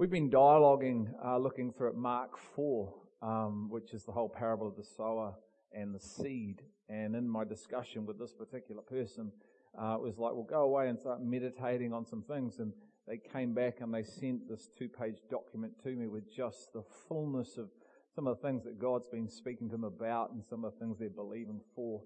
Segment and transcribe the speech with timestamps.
[0.00, 4.74] We've been dialoguing, uh, looking at Mark 4, um, which is the whole parable of
[4.74, 5.34] the sower
[5.74, 6.62] and the seed.
[6.88, 9.30] And in my discussion with this particular person,
[9.78, 12.60] uh, it was like, well, go away and start meditating on some things.
[12.60, 12.72] And
[13.06, 16.82] they came back and they sent this two page document to me with just the
[17.06, 17.68] fullness of
[18.14, 20.78] some of the things that God's been speaking to them about and some of the
[20.80, 22.00] things they're believing for.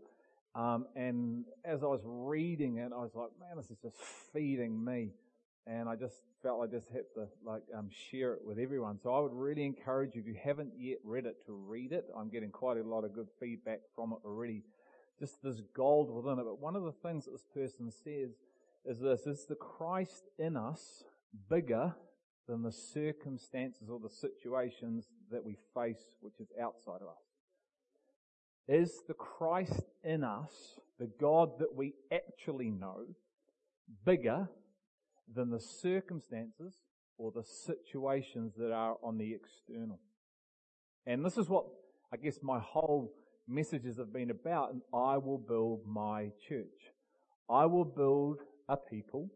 [0.56, 3.98] Um, and as I was reading it, I was like, man, this is just
[4.32, 5.10] feeding me.
[5.66, 8.98] And I just felt I just had to like um, share it with everyone.
[9.02, 12.04] So I would really encourage you, if you haven't yet read it, to read it.
[12.16, 14.62] I'm getting quite a lot of good feedback from it already.
[15.18, 16.44] Just this gold within it.
[16.44, 18.32] But one of the things that this person says
[18.84, 21.04] is this, is the Christ in us
[21.48, 21.94] bigger
[22.46, 27.24] than the circumstances or the situations that we face which is outside of us?
[28.68, 33.04] Is the Christ in us, the God that we actually know,
[34.04, 34.48] bigger
[35.32, 36.74] than the circumstances
[37.18, 40.00] or the situations that are on the external?
[41.06, 41.66] And this is what
[42.12, 43.12] I guess my whole
[43.46, 46.92] messages have been about, and I will build my church.
[47.48, 49.30] I will build a people,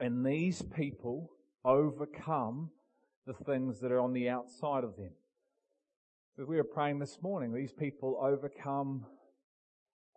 [0.00, 1.30] and these people
[1.64, 2.70] overcome
[3.26, 5.12] the things that are on the outside of them.
[6.40, 9.04] As we were praying this morning, these people overcome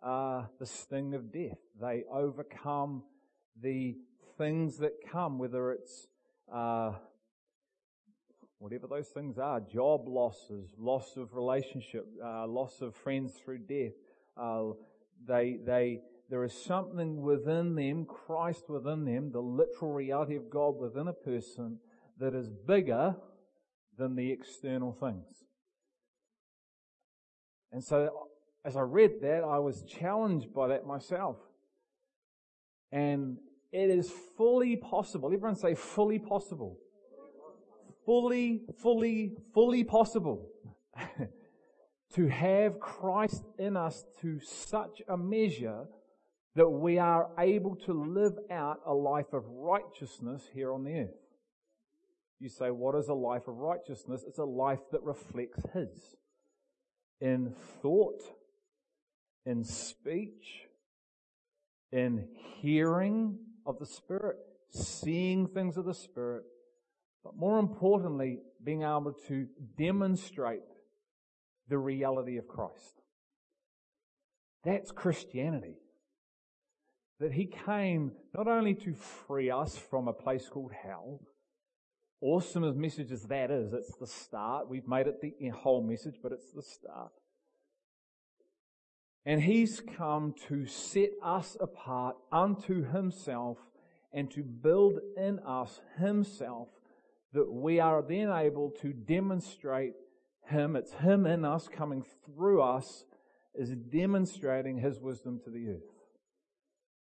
[0.02, 1.58] uh, the sting of death.
[1.80, 3.02] They overcome
[3.60, 3.96] the
[4.36, 6.08] things that come, whether it's
[6.52, 6.92] uh,
[8.58, 13.92] whatever those things are, job losses, loss of relationship, uh, loss of friends through death.
[14.36, 14.70] Uh,
[15.26, 20.76] they, they, there is something within them, Christ within them, the literal reality of God
[20.76, 21.78] within a person
[22.18, 23.16] that is bigger
[23.98, 25.44] than the external things.
[27.72, 28.28] And so
[28.64, 31.36] as I read that, I was challenged by that myself.
[32.90, 33.38] And
[33.74, 35.32] it is fully possible.
[35.32, 36.78] Everyone say fully possible.
[38.06, 40.48] Fully, fully, fully possible
[42.14, 45.86] to have Christ in us to such a measure
[46.54, 51.16] that we are able to live out a life of righteousness here on the earth.
[52.38, 54.22] You say, what is a life of righteousness?
[54.24, 56.14] It's a life that reflects His
[57.20, 58.22] in thought,
[59.44, 60.68] in speech,
[61.90, 62.28] in
[62.60, 64.36] hearing of the Spirit,
[64.70, 66.44] seeing things of the Spirit,
[67.22, 69.46] but more importantly, being able to
[69.78, 70.60] demonstrate
[71.68, 73.00] the reality of Christ.
[74.64, 75.76] That's Christianity.
[77.20, 81.20] That He came not only to free us from a place called hell,
[82.20, 84.68] awesome as message as that is, it's the start.
[84.68, 87.12] We've made it the whole message, but it's the start.
[89.26, 93.58] And he's come to set us apart unto himself
[94.12, 96.68] and to build in us himself
[97.32, 99.94] that we are then able to demonstrate
[100.46, 100.76] him.
[100.76, 103.04] It's him in us coming through us
[103.54, 105.90] is demonstrating his wisdom to the earth.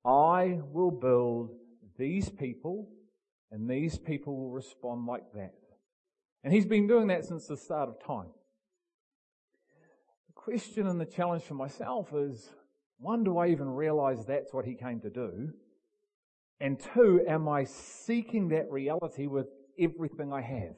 [0.04, 1.50] I will build
[1.98, 2.88] these people
[3.50, 5.54] and these people will respond like that.
[6.42, 8.28] And he's been doing that since the start of time
[10.44, 12.50] question and the challenge for myself is
[12.99, 15.50] one, do I even realize that's what he came to do?
[16.60, 19.47] And two, am I seeking that reality with
[19.78, 20.75] everything I have?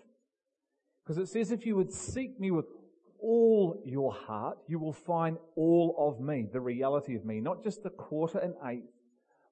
[1.04, 2.66] Because it says if you would seek me with
[3.20, 7.82] all your heart, you will find all of me, the reality of me, not just
[7.82, 8.92] the quarter and eighth,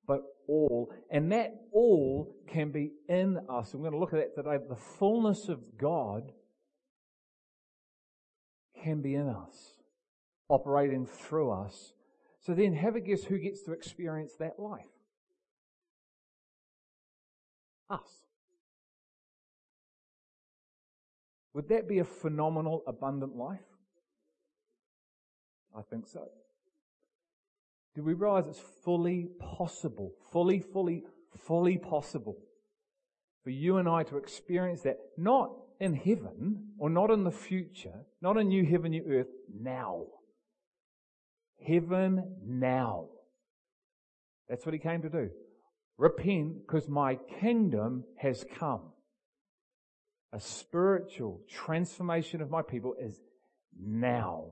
[0.06, 0.92] but all.
[1.10, 3.74] And that all can be in us.
[3.74, 4.62] I'm going to look at that today.
[4.68, 6.30] The fullness of God
[8.82, 9.73] can be in us
[10.48, 11.92] operating through us.
[12.40, 14.84] So then have a guess who gets to experience that life?
[17.88, 18.24] Us.
[21.54, 23.60] Would that be a phenomenal, abundant life?
[25.76, 26.28] I think so.
[27.94, 31.04] Do we realize it's fully possible, fully, fully,
[31.46, 32.36] fully possible
[33.44, 38.04] for you and I to experience that, not in heaven or not in the future,
[38.20, 40.04] not a new heaven, new earth, now
[41.66, 43.06] heaven now.
[44.48, 45.30] That's what he came to do.
[45.96, 48.82] Repent because my kingdom has come.
[50.32, 53.20] A spiritual transformation of my people is
[53.80, 54.46] now.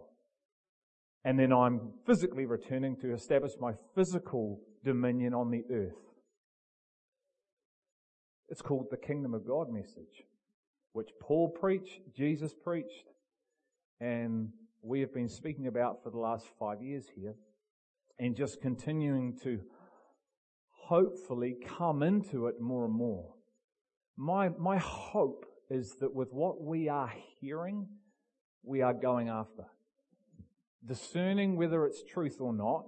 [1.25, 5.95] And then I'm physically returning to establish my physical dominion on the earth.
[8.49, 10.25] It's called the kingdom of God message,
[10.93, 13.09] which Paul preached, Jesus preached,
[14.01, 14.51] and
[14.83, 17.35] we have been speaking about for the last five years here
[18.19, 19.61] and just continuing to
[20.71, 23.35] hopefully come into it more and more.
[24.17, 27.87] My, my hope is that with what we are hearing,
[28.65, 29.65] we are going after.
[30.85, 32.85] Discerning whether it's truth or not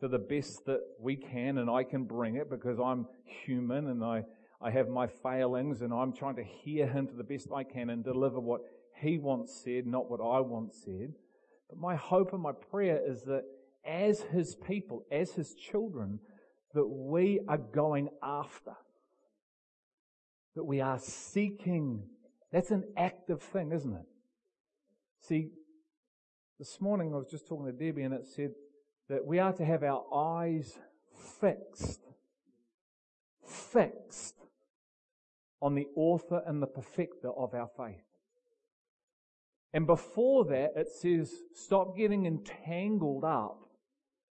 [0.00, 3.06] to the best that we can and I can bring it because I'm
[3.46, 4.24] human and I,
[4.60, 7.88] I have my failings and I'm trying to hear him to the best I can
[7.88, 8.60] and deliver what
[9.00, 11.14] he wants said, not what I want said.
[11.68, 13.44] But my hope and my prayer is that
[13.84, 16.20] as his people, as his children,
[16.74, 18.74] that we are going after.
[20.56, 22.04] That we are seeking.
[22.52, 24.06] That's an active thing, isn't it?
[25.20, 25.50] See,
[26.58, 28.52] this morning I was just talking to Debbie and it said
[29.08, 30.78] that we are to have our eyes
[31.40, 32.00] fixed,
[33.46, 34.34] fixed
[35.60, 38.04] on the author and the perfecter of our faith.
[39.74, 43.58] And before that, it says, stop getting entangled up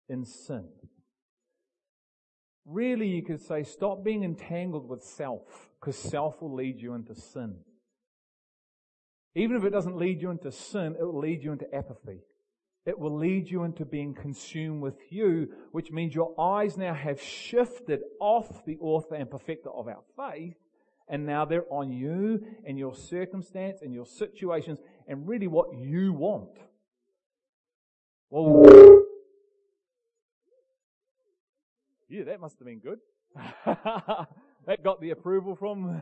[0.07, 0.69] in sin.
[2.63, 7.15] Really, you could say, stop being entangled with self, because self will lead you into
[7.15, 7.55] sin.
[9.33, 12.19] Even if it doesn't lead you into sin, it will lead you into apathy.
[12.85, 17.19] It will lead you into being consumed with you, which means your eyes now have
[17.19, 20.57] shifted off the author and perfecter of our faith,
[21.07, 24.79] and now they're on you and your circumstance and your situations
[25.11, 26.57] and really what you want.
[28.29, 28.63] Well,
[32.07, 32.99] yeah, that must have been good.
[33.65, 36.01] that got the approval from.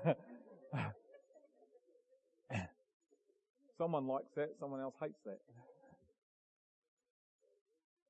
[3.80, 5.40] someone likes that, someone else hates that.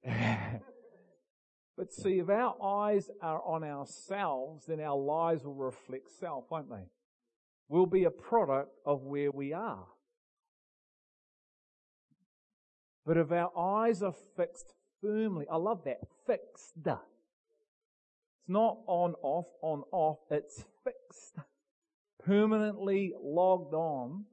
[1.77, 6.69] but see, if our eyes are on ourselves, then our lives will reflect self, won't
[6.69, 6.89] they?
[7.69, 9.85] We'll be a product of where we are.
[13.09, 14.71] But if our eyes are fixed
[15.01, 15.97] firmly, I love that,
[16.27, 16.85] fixed it's
[18.47, 20.19] not on, off, on, off.
[20.29, 21.39] It's fixed.
[22.23, 24.25] Permanently logged on.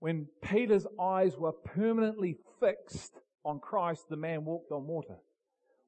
[0.00, 5.18] When Peter's eyes were permanently fixed on Christ, the man walked on water.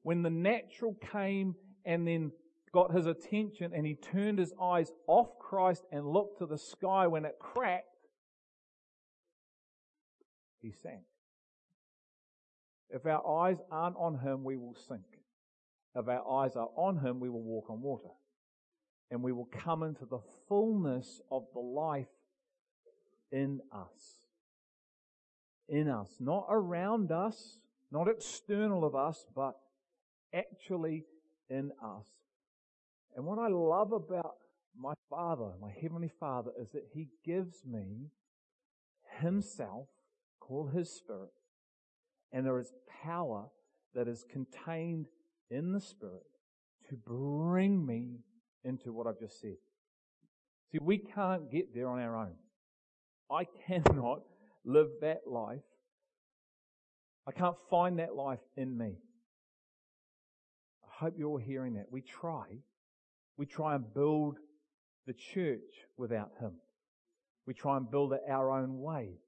[0.03, 2.31] When the natural came and then
[2.73, 7.07] got his attention and he turned his eyes off Christ and looked to the sky
[7.07, 8.07] when it cracked,
[10.61, 11.01] he sank.
[12.93, 15.21] If our eyes aren't on him, we will sink
[15.95, 18.09] if our eyes are on Him, we will walk on water.
[19.09, 22.07] And we will come into the fullness of the life
[23.31, 24.27] in us.
[25.67, 26.15] In us.
[26.19, 27.57] Not around us,
[27.91, 29.57] not external of us, but
[30.33, 31.03] actually
[31.49, 32.07] in us.
[33.15, 34.35] And what I love about
[34.77, 38.11] my Father, my Heavenly Father, is that He gives me
[39.19, 39.87] Himself,
[40.39, 41.33] called His Spirit,
[42.31, 42.71] and there is
[43.03, 43.45] power
[43.93, 45.07] that is contained
[45.49, 46.23] in the Spirit
[46.89, 48.19] to bring me
[48.63, 49.57] into what I've just said.
[50.71, 52.35] See, we can't get there on our own.
[53.29, 54.21] I cannot
[54.65, 55.61] live that life.
[57.27, 58.97] I can't find that life in me.
[60.83, 61.87] I hope you're all hearing that.
[61.91, 62.45] We try.
[63.37, 64.37] We try and build
[65.07, 65.59] the church
[65.97, 66.53] without Him.
[67.45, 69.19] We try and build it our own way.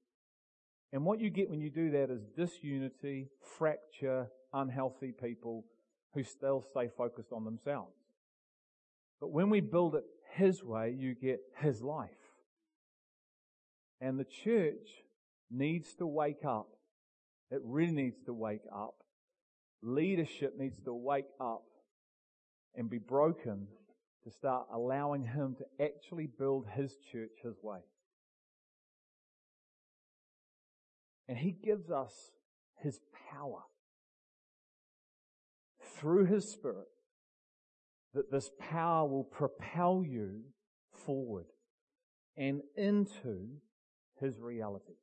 [0.94, 5.64] And what you get when you do that is disunity, fracture, unhealthy people,
[6.14, 7.96] who still stay focused on themselves.
[9.20, 10.04] But when we build it
[10.34, 12.10] His way, you get His life.
[14.00, 15.02] And the church
[15.50, 16.68] needs to wake up.
[17.50, 18.94] It really needs to wake up.
[19.82, 21.64] Leadership needs to wake up
[22.76, 23.66] and be broken
[24.22, 27.80] to start allowing Him to actually build His church His way.
[31.28, 32.12] And He gives us
[32.82, 33.00] His
[33.30, 33.62] power
[35.96, 36.88] through His Spirit
[38.14, 40.42] that this power will propel you
[40.92, 41.46] forward
[42.36, 43.48] and into
[44.20, 44.94] His reality.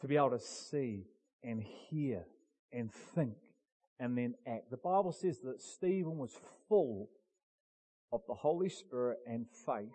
[0.00, 1.06] To be able to see
[1.42, 2.24] and hear
[2.72, 3.36] and think
[3.98, 4.70] and then act.
[4.70, 6.32] The Bible says that Stephen was
[6.68, 7.08] full
[8.12, 9.88] of the Holy Spirit and faith.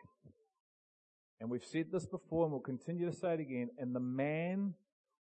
[1.41, 3.69] And we've said this before and we'll continue to say it again.
[3.79, 4.75] And the man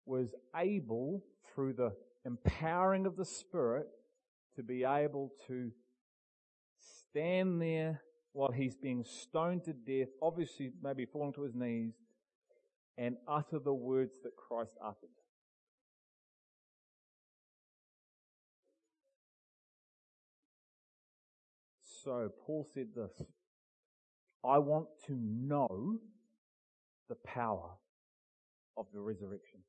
[0.08, 1.94] was able, through the
[2.26, 3.86] empowering of the Spirit,
[4.56, 5.72] to be able to
[6.80, 8.02] stand there
[8.34, 11.94] while he's being stoned to death, obviously maybe falling to his knees,
[12.98, 15.10] and utter the words that Christ uttered.
[22.04, 23.22] So, Paul said this
[24.46, 25.98] I want to know
[27.10, 27.72] the power
[28.78, 29.60] of the resurrection.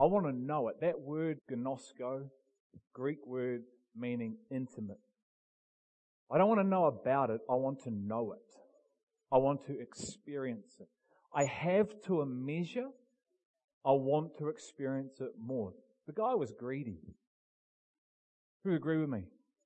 [0.00, 0.76] I want to know it.
[0.80, 2.28] That word, gnosko,
[2.94, 3.62] Greek word
[3.96, 5.00] meaning intimate.
[6.30, 8.38] I don't want to know about it, I want to know it.
[9.32, 10.88] I want to experience it.
[11.34, 12.88] I have to a measure.
[13.84, 15.72] I want to experience it more.
[16.06, 16.98] The guy was greedy.
[18.64, 19.24] Who agree with me?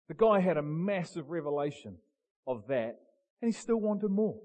[0.09, 1.97] The guy had a massive revelation
[2.47, 3.01] of that
[3.41, 4.39] and he still wanted more.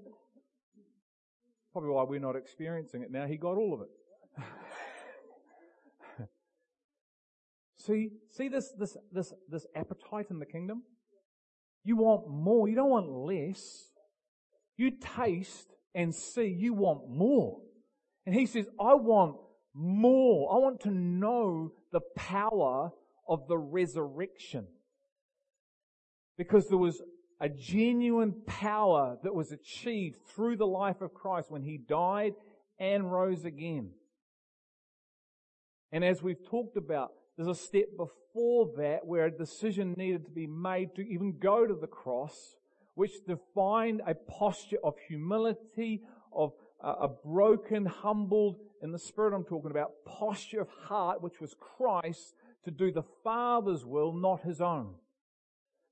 [1.72, 3.26] Probably why we're not experiencing it now.
[3.26, 3.88] He got all of it.
[7.78, 10.82] see, see this, this, this, this appetite in the kingdom?
[11.84, 12.68] You want more.
[12.68, 13.90] You don't want less.
[14.76, 17.60] You taste and see you want more.
[18.26, 19.36] And he says, I want
[19.72, 20.54] more.
[20.54, 22.90] I want to know the power
[23.28, 24.66] of the resurrection.
[26.36, 27.00] Because there was
[27.40, 32.34] a genuine power that was achieved through the life of Christ when he died
[32.78, 33.90] and rose again.
[35.92, 40.30] And as we've talked about, there's a step before that where a decision needed to
[40.30, 42.56] be made to even go to the cross,
[42.94, 49.44] which defined a posture of humility, of uh, a broken, humbled, in the spirit I'm
[49.44, 54.60] talking about, posture of heart, which was Christ, to do the Father's will, not his
[54.60, 54.94] own.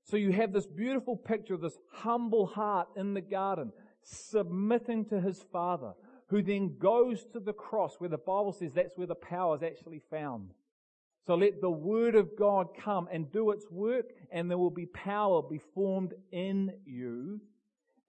[0.03, 3.71] So you have this beautiful picture of this humble heart in the garden,
[4.03, 5.93] submitting to his Father,
[6.27, 9.63] who then goes to the cross, where the Bible says that's where the power is
[9.63, 10.51] actually found.
[11.27, 14.87] So let the Word of God come and do its work, and there will be
[14.87, 17.41] power be formed in you.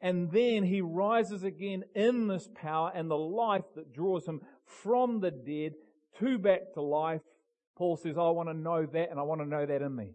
[0.01, 5.21] And then he rises again in this power and the life that draws him from
[5.21, 5.75] the dead
[6.19, 7.21] to back to life.
[7.77, 10.15] Paul says, I want to know that and I want to know that in me.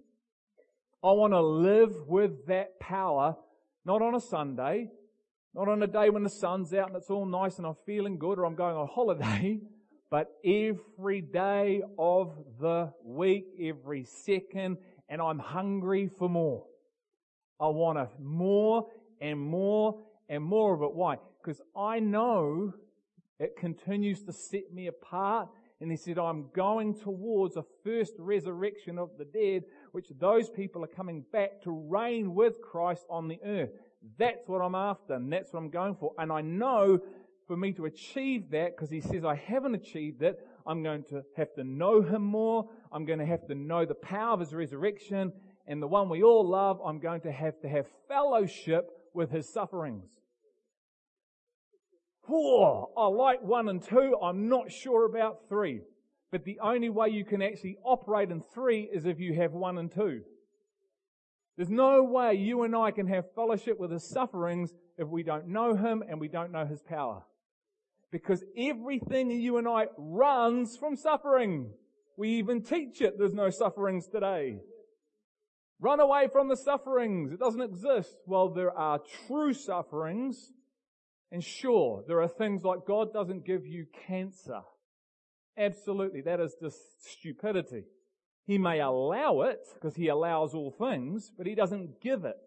[1.06, 3.36] I want to live with that power,
[3.86, 4.90] not on a Sunday,
[5.54, 8.18] not on a day when the sun's out and it's all nice and I'm feeling
[8.18, 9.60] good or I'm going on holiday,
[10.10, 16.66] but every day of the week, every second, and I'm hungry for more.
[17.60, 18.88] I want a more
[19.22, 20.92] and more and more of it.
[20.92, 21.18] Why?
[21.40, 22.74] Because I know
[23.38, 25.50] it continues to set me apart.
[25.82, 30.84] And he said, I'm going towards a first resurrection of the dead, which those people
[30.84, 33.72] are coming back to reign with Christ on the earth.
[34.18, 36.14] That's what I'm after, and that's what I'm going for.
[36.18, 37.00] And I know
[37.48, 41.24] for me to achieve that, because he says I haven't achieved it, I'm going to
[41.36, 42.70] have to know him more.
[42.92, 45.32] I'm going to have to know the power of his resurrection.
[45.68, 49.52] And the one we all love, I'm going to have to have fellowship with his
[49.52, 50.06] sufferings.
[52.28, 54.16] Whoa, I like one and two.
[54.22, 55.82] I'm not sure about three.
[56.32, 59.78] But the only way you can actually operate in three is if you have one
[59.78, 60.22] and two.
[61.56, 65.48] There's no way you and I can have fellowship with his sufferings if we don't
[65.48, 67.24] know him and we don't know his power.
[68.12, 71.72] Because everything in you and I runs from suffering.
[72.18, 73.18] We even teach it.
[73.18, 74.60] There's no sufferings today.
[75.80, 77.32] Run away from the sufferings.
[77.32, 78.16] It doesn't exist.
[78.26, 80.52] Well, there are true sufferings.
[81.36, 84.62] And sure, there are things like God doesn't give you cancer.
[85.58, 86.22] Absolutely.
[86.22, 86.78] That is just
[87.12, 87.84] stupidity.
[88.48, 92.38] He may allow it because he allows all things, but he doesn't give it.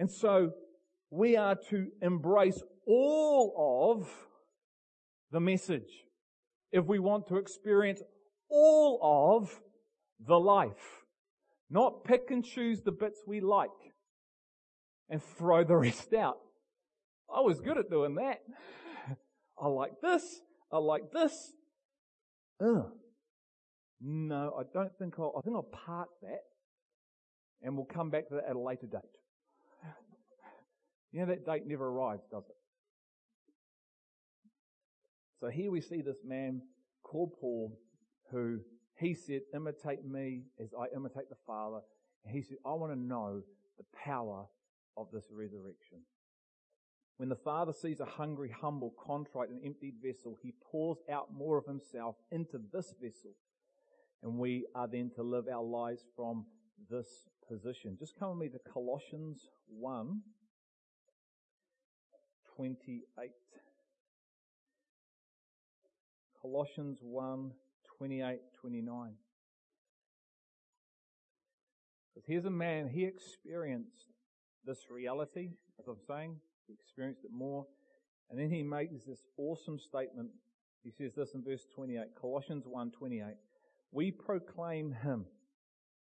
[0.00, 0.50] And so
[1.10, 4.10] we are to embrace all of
[5.30, 6.02] the message
[6.72, 8.02] if we want to experience
[8.50, 8.98] all
[9.38, 9.60] of
[10.26, 11.04] the life.
[11.70, 13.70] Not pick and choose the bits we like
[15.08, 16.38] and throw the rest out.
[17.32, 18.40] I was good at doing that.
[19.58, 20.22] I like this.
[20.72, 21.52] I like this.
[22.60, 22.90] Ugh.
[24.00, 26.40] No, I don't think I'll, I think I'll park that
[27.62, 29.00] and we'll come back to that at a later date.
[31.12, 32.56] You know, that date never arrives, does it?
[35.40, 36.60] So here we see this man
[37.04, 37.78] called Paul
[38.30, 38.58] who
[38.98, 41.80] he said, imitate me as I imitate the Father.
[42.24, 43.42] And he said, I want to know
[43.78, 44.46] the power
[44.96, 45.98] of this resurrection.
[47.16, 51.56] When the Father sees a hungry, humble, contrite, and emptied vessel, he pours out more
[51.56, 53.30] of himself into this vessel.
[54.22, 56.46] And we are then to live our lives from
[56.90, 57.96] this position.
[57.98, 60.22] Just come with me to Colossians 1,
[62.56, 63.30] 28.
[66.40, 67.52] Colossians 1,
[67.96, 69.12] 28, 29.
[72.14, 74.12] Because here's a man, he experienced
[74.66, 77.66] this reality, as I'm saying, he experienced it more.
[78.30, 80.30] And then he makes this awesome statement.
[80.82, 83.34] He says this in verse 28, Colossians 1, 28.
[83.92, 85.26] We proclaim him,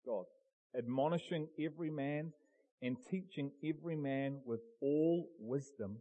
[0.05, 0.25] God,
[0.77, 2.31] admonishing every man
[2.81, 5.97] and teaching every man with all wisdom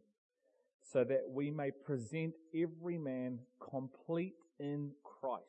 [0.82, 3.40] so that we may present every man
[3.70, 5.44] complete in Christ.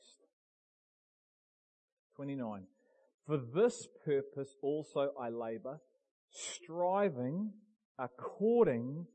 [2.16, 2.64] 29.
[3.26, 5.80] For this purpose also I labor,
[6.32, 7.54] striving
[8.02, 9.06] according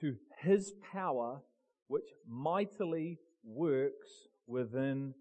[0.00, 1.40] to his power,
[1.88, 5.14] which mightily works within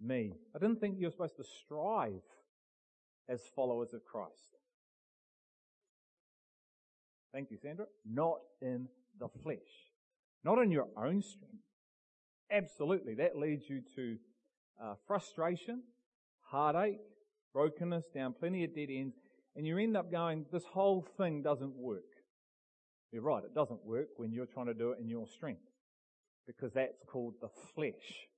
[0.00, 0.34] me.
[0.54, 2.22] I didn't think you were supposed to strive
[3.28, 4.56] as followers of Christ.
[7.32, 7.86] Thank you, Sandra.
[8.08, 9.58] Not in the flesh.
[10.44, 11.64] Not in your own strength.
[12.50, 13.14] Absolutely.
[13.14, 14.16] That leads you to
[14.82, 15.82] uh, frustration,
[16.40, 16.98] heartache,
[17.52, 19.14] brokenness, down plenty of dead ends,
[19.54, 22.09] and you end up going, this whole thing doesn't work.
[23.12, 25.62] You're right, it doesn't work when you're trying to do it in your strength.
[26.46, 28.28] Because that's called the flesh.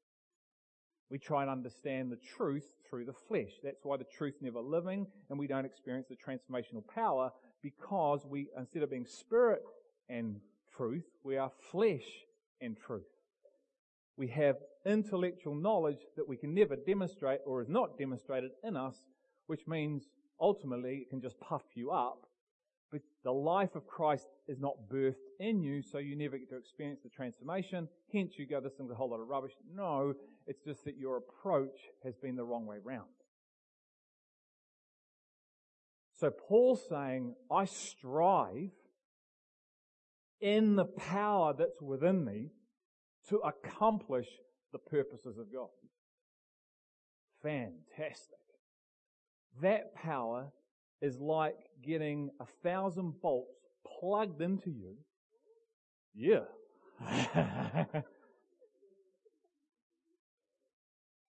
[1.10, 3.50] We try and understand the truth through the flesh.
[3.62, 7.30] That's why the truth never living and we don't experience the transformational power
[7.62, 9.62] because we, instead of being spirit
[10.08, 10.40] and
[10.74, 12.06] truth, we are flesh
[12.62, 13.02] and truth.
[14.16, 18.96] We have intellectual knowledge that we can never demonstrate or is not demonstrated in us,
[19.46, 20.04] which means
[20.40, 22.26] ultimately it can just puff you up.
[22.92, 26.58] But the life of Christ is not birthed in you, so you never get to
[26.58, 27.88] experience the transformation.
[28.12, 29.52] Hence you go, this thing's a whole lot of rubbish.
[29.74, 30.12] No,
[30.46, 33.08] it's just that your approach has been the wrong way round.
[36.20, 38.70] So Paul's saying, I strive
[40.40, 42.50] in the power that's within me
[43.30, 44.28] to accomplish
[44.72, 45.68] the purposes of God.
[47.42, 48.38] Fantastic.
[49.62, 50.52] That power
[51.02, 53.58] is like getting a thousand bolts
[54.00, 54.96] plugged into you.
[56.14, 56.44] Yeah.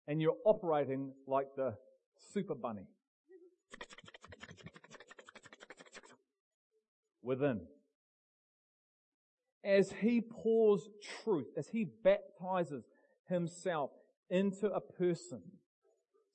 [0.07, 1.75] and you're operating like the
[2.33, 2.85] super bunny.
[7.23, 7.61] Within.
[9.63, 10.87] As he pours
[11.23, 12.83] truth, as he baptizes
[13.27, 13.89] himself
[14.29, 15.41] into a person,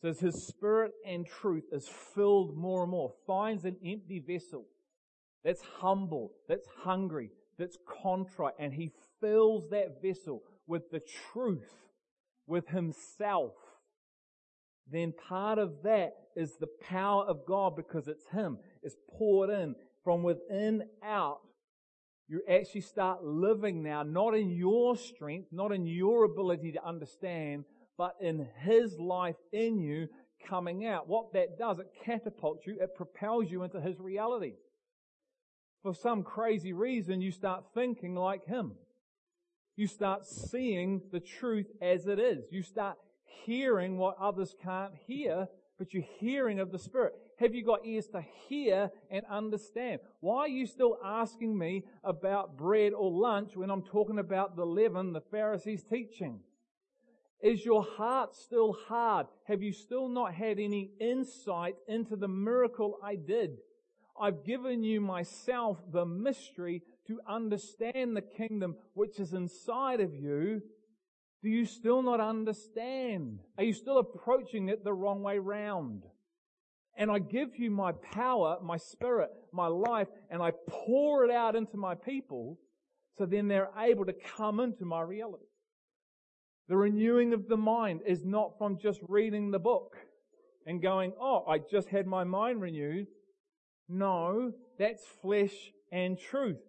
[0.00, 4.66] so as his spirit and truth is filled more and more, finds an empty vessel
[5.44, 11.00] that's humble, that's hungry, that's contrite, and he fills that vessel with the
[11.32, 11.72] truth,
[12.46, 13.52] with himself,
[14.90, 18.58] then part of that is the power of God because it's him.
[18.82, 21.40] It's poured in from within out.
[22.28, 27.64] You actually start living now, not in your strength, not in your ability to understand,
[28.00, 30.08] but in His life in you
[30.48, 31.06] coming out.
[31.06, 34.54] What that does, it catapults you, it propels you into His reality.
[35.82, 38.72] For some crazy reason, you start thinking like Him.
[39.76, 42.44] You start seeing the truth as it is.
[42.50, 42.96] You start
[43.44, 47.12] hearing what others can't hear, but you're hearing of the Spirit.
[47.38, 50.00] Have you got ears to hear and understand?
[50.20, 54.64] Why are you still asking me about bread or lunch when I'm talking about the
[54.64, 56.40] leaven the Pharisees teaching?
[57.42, 59.26] Is your heart still hard?
[59.44, 63.58] Have you still not had any insight into the miracle I did?
[64.20, 70.60] I've given you myself the mystery to understand the kingdom which is inside of you.
[71.42, 73.38] Do you still not understand?
[73.56, 76.02] Are you still approaching it the wrong way round?
[76.98, 81.56] And I give you my power, my spirit, my life, and I pour it out
[81.56, 82.58] into my people
[83.16, 85.44] so then they're able to come into my reality.
[86.70, 89.96] The renewing of the mind is not from just reading the book
[90.64, 93.08] and going, oh, I just had my mind renewed.
[93.88, 96.60] No, that's flesh and truth.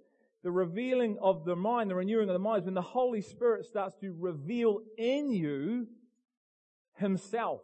[0.44, 3.64] The revealing of the mind, the renewing of the mind is when the Holy Spirit
[3.64, 5.86] starts to reveal in you
[6.96, 7.62] Himself,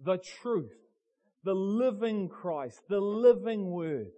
[0.00, 0.74] the truth,
[1.44, 4.08] the living Christ, the living Word.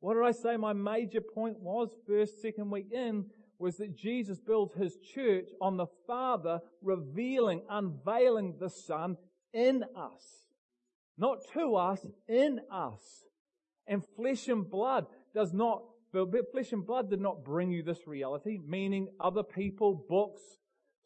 [0.00, 3.24] What did I say my major point was first, second week in?
[3.58, 9.16] Was that Jesus builds his church on the Father revealing, unveiling the Son
[9.52, 10.44] in us.
[11.16, 13.24] Not to us, in us.
[13.86, 18.58] And flesh and blood does not, flesh and blood did not bring you this reality,
[18.64, 20.42] meaning other people, books,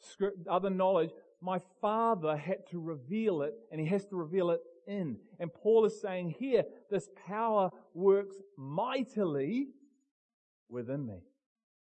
[0.01, 1.11] script, other knowledge.
[1.41, 5.17] My Father had to reveal it, and He has to reveal it in.
[5.41, 9.69] And Paul is saying here, this power works mightily
[10.69, 11.21] within me.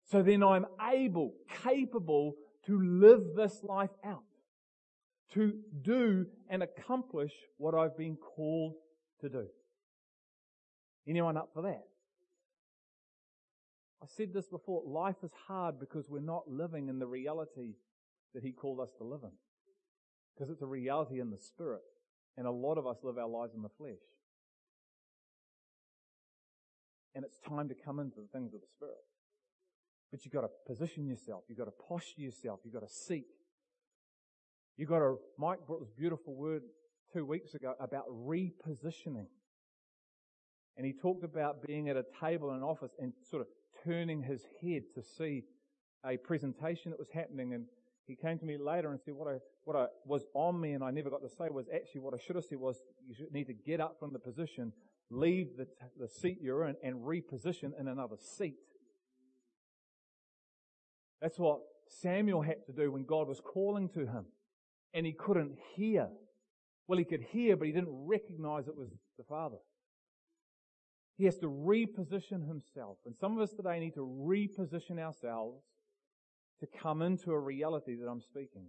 [0.06, 2.34] So then I'm able, capable
[2.66, 4.22] to live this life out,
[5.32, 8.74] to do and accomplish what I've been called
[9.20, 9.46] to do.
[11.08, 11.84] Anyone up for that?
[14.02, 17.74] I said this before, life is hard because we're not living in the reality
[18.34, 19.30] that He called us to live in.
[20.34, 21.80] Because it's a reality in the Spirit.
[22.36, 24.02] And a lot of us live our lives in the flesh.
[27.14, 28.96] And it's time to come into the things of the Spirit.
[30.14, 31.42] But you've got to position yourself.
[31.48, 32.60] You've got to posture yourself.
[32.62, 33.26] You've got to seek.
[34.76, 36.62] You've got to, Mike brought this beautiful word
[37.12, 39.26] two weeks ago about repositioning.
[40.76, 43.48] And he talked about being at a table in an office and sort of
[43.84, 45.42] turning his head to see
[46.06, 47.52] a presentation that was happening.
[47.52, 47.64] And
[48.06, 50.84] he came to me later and said, what I, what I was on me and
[50.84, 53.48] I never got to say was actually what I should have said was you need
[53.48, 54.72] to get up from the position,
[55.10, 55.66] leave the,
[55.98, 58.58] the seat you're in and reposition in another seat.
[61.20, 64.26] That's what Samuel had to do when God was calling to him.
[64.92, 66.08] And he couldn't hear.
[66.86, 69.56] Well, he could hear, but he didn't recognize it was the Father.
[71.16, 72.98] He has to reposition himself.
[73.06, 75.62] And some of us today need to reposition ourselves
[76.60, 78.66] to come into a reality that I'm speaking.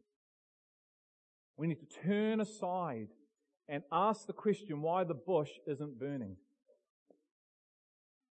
[1.58, 3.10] We need to turn aside
[3.68, 6.38] and ask the question why the bush isn't burning.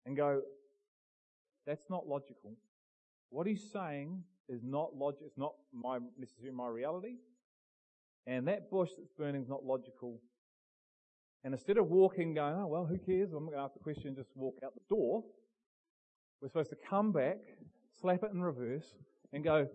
[0.05, 0.41] And go,
[1.65, 2.55] that's not logical.
[3.31, 7.15] What he's saying is not logic, it's not my, necessarily my reality.
[8.27, 10.19] And that bush that's burning is not logical.
[11.43, 13.31] And instead of walking going, oh well, who cares?
[13.33, 15.23] I'm going to ask the question, just walk out the door.
[16.41, 17.37] We're supposed to come back,
[17.99, 18.85] slap it in reverse,
[19.31, 19.67] and go,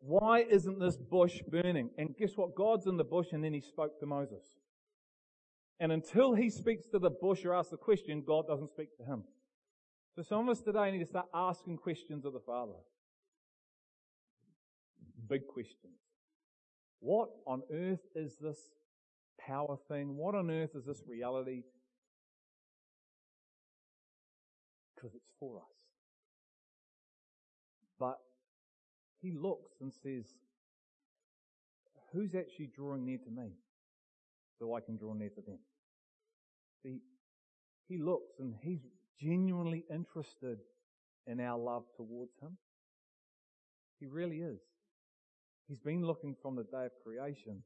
[0.00, 1.90] why isn't this bush burning?
[1.98, 2.54] And guess what?
[2.54, 4.44] God's in the bush and then he spoke to Moses.
[5.78, 9.04] And until he speaks to the bush or asks the question, God doesn't speak to
[9.04, 9.24] him.
[10.18, 12.72] So some of us today need to start asking questions of the Father.
[15.28, 15.94] Big questions.
[16.98, 18.58] What on earth is this
[19.40, 20.16] power thing?
[20.16, 21.62] What on earth is this reality?
[24.96, 25.70] Because it's for us.
[28.00, 28.18] But
[29.22, 30.34] he looks and says,
[32.12, 33.52] who's actually drawing near to me
[34.58, 35.60] so I can draw near to them?
[36.82, 37.02] See,
[37.88, 38.80] he looks and he's
[39.20, 40.58] genuinely interested
[41.26, 42.56] in our love towards him.
[44.00, 44.60] He really is.
[45.68, 47.62] He's been looking from the day of creation.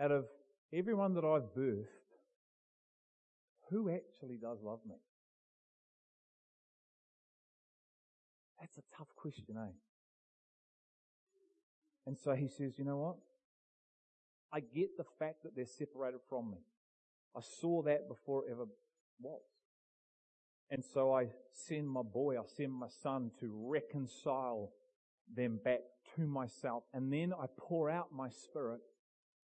[0.00, 0.24] Out of
[0.72, 1.86] everyone that I've birthed,
[3.70, 4.96] who actually does love me?
[8.60, 9.72] That's a tough question, eh?
[12.06, 13.16] And so he says, you know what?
[14.52, 16.58] I get the fact that they're separated from me.
[17.36, 18.64] I saw that before it ever
[19.20, 19.42] was.
[20.70, 24.72] And so I send my boy, I send my son to reconcile
[25.34, 25.80] them back
[26.16, 26.84] to myself.
[26.92, 28.80] And then I pour out my spirit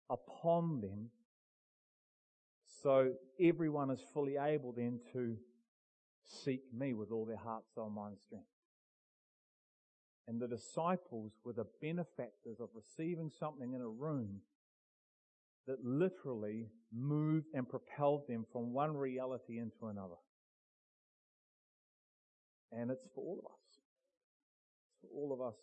[0.10, 1.10] upon them
[2.82, 5.36] so everyone is fully able then to
[6.24, 8.46] seek me with all their heart, soul, mind, strength.
[10.28, 14.42] And the disciples were the benefactors of receiving something in a room
[15.68, 20.16] that literally moved and propelled them from one reality into another.
[22.72, 23.60] And it's for all of us.
[24.92, 25.58] It's for all of us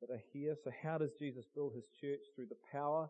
[0.00, 0.56] that are here.
[0.62, 2.20] So how does Jesus build his church?
[2.34, 3.08] Through the power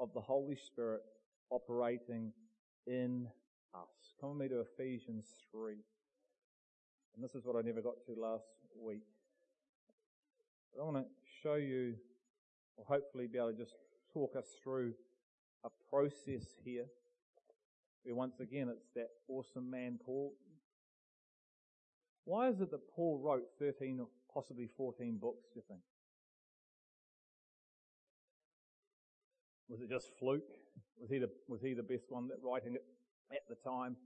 [0.00, 1.02] of the Holy Spirit
[1.50, 2.32] operating
[2.86, 3.28] in
[3.74, 4.14] us.
[4.20, 5.74] Come with me to Ephesians 3.
[7.14, 8.44] And this is what I never got to last
[8.80, 9.04] week.
[10.72, 11.04] But I want to
[11.42, 11.94] show you,
[12.76, 13.74] or hopefully be able to just
[14.12, 14.92] talk us through
[15.64, 16.86] a process here.
[18.02, 20.34] Where once again, it's that awesome man Paul.
[22.24, 25.80] Why is it that Paul wrote 13 or possibly 14 books, do you think?
[29.68, 30.50] Was it just fluke?
[31.00, 32.84] Was he the, was he the best one that writing it
[33.32, 33.96] at the time?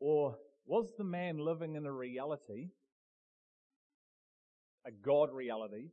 [0.00, 2.70] Or was the man living in a reality
[4.84, 5.90] a God reality,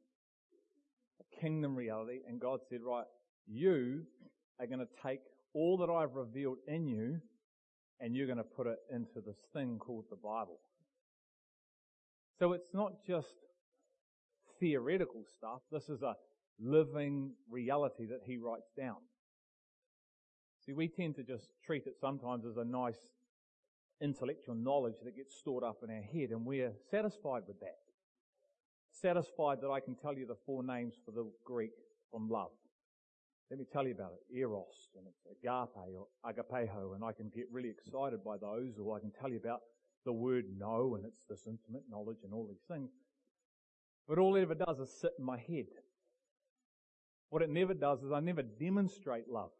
[1.19, 3.05] a kingdom reality, and God said, right,
[3.47, 4.03] you
[4.59, 5.21] are going to take
[5.53, 7.21] all that I've revealed in you
[7.99, 10.59] and you're going to put it into this thing called the Bible.
[12.38, 13.35] So it's not just
[14.59, 15.62] theoretical stuff.
[15.71, 16.15] This is a
[16.59, 18.97] living reality that he writes down.
[20.65, 22.99] See, we tend to just treat it sometimes as a nice
[24.01, 27.79] intellectual knowledge that gets stored up in our head and we're satisfied with that
[28.91, 31.71] satisfied that I can tell you the four names for the Greek
[32.12, 32.51] from love.
[33.49, 34.38] Let me tell you about it.
[34.38, 38.95] Eros, and it's agape or agapeo, and I can get really excited by those, or
[38.95, 39.62] I can tell you about
[40.05, 42.91] the word know, and it's this intimate knowledge and all these things.
[44.07, 45.65] But all it ever does is sit in my head.
[47.29, 49.51] What it never does is I never demonstrate love.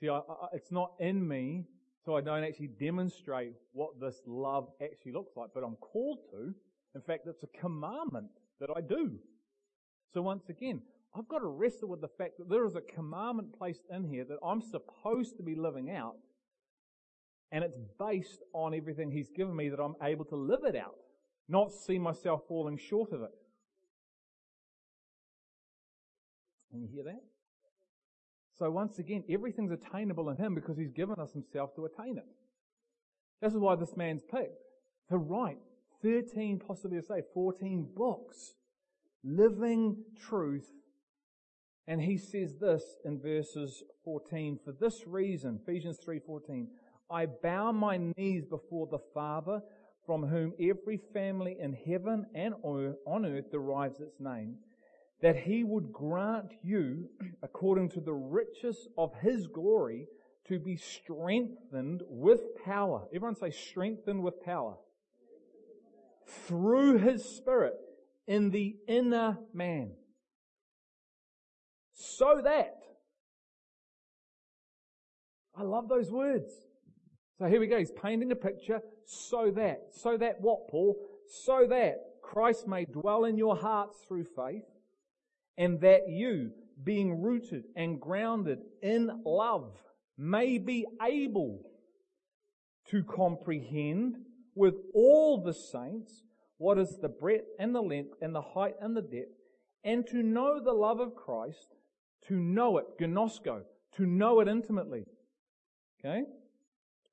[0.00, 1.64] See, I, I, it's not in me,
[2.04, 6.54] so I don't actually demonstrate what this love actually looks like, but I'm called to,
[6.94, 8.30] in fact, it's a commandment
[8.60, 9.12] that I do.
[10.12, 10.82] So once again,
[11.16, 14.24] I've got to wrestle with the fact that there is a commandment placed in here
[14.24, 16.16] that I'm supposed to be living out,
[17.50, 20.96] and it's based on everything He's given me that I'm able to live it out,
[21.48, 23.34] not see myself falling short of it.
[26.70, 27.20] Can you hear that?
[28.58, 32.24] So once again, everything's attainable in Him because He's given us Himself to attain it.
[33.42, 34.62] This is why this man's picked
[35.10, 35.58] to write
[36.00, 38.54] 13, possibly to say 14 books,
[39.22, 40.70] living truth.
[41.86, 46.68] And he says this in verses 14, for this reason, Ephesians 3:14,
[47.10, 49.62] I bow my knees before the Father,
[50.06, 54.58] from whom every family in heaven and on earth derives its name,
[55.20, 57.08] that he would grant you,
[57.42, 60.06] according to the riches of his glory,
[60.46, 63.06] to be strengthened with power.
[63.14, 64.76] Everyone say strengthened with power.
[66.46, 67.74] Through his spirit
[68.26, 69.92] in the inner man.
[71.92, 72.76] So that.
[75.54, 76.50] I love those words.
[77.38, 77.78] So here we go.
[77.78, 78.80] He's painting a picture.
[79.04, 79.88] So that.
[79.92, 80.96] So that what, Paul?
[81.44, 84.64] So that Christ may dwell in your hearts through faith
[85.58, 86.50] and that you,
[86.82, 89.76] being rooted and grounded in love,
[90.16, 91.60] may be able
[92.90, 94.16] to comprehend
[94.54, 96.22] with all the saints
[96.58, 99.36] what is the breadth and the length and the height and the depth,
[99.84, 101.74] and to know the love of Christ,
[102.28, 103.62] to know it, gnosko,
[103.96, 105.04] to know it intimately.
[105.98, 106.22] Okay?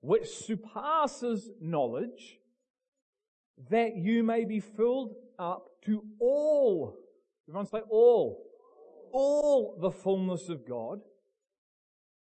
[0.02, 2.40] Which surpasses knowledge,
[3.70, 6.98] that you may be filled up to all.
[7.48, 8.46] Everyone say all.
[9.12, 11.00] All the fullness of God.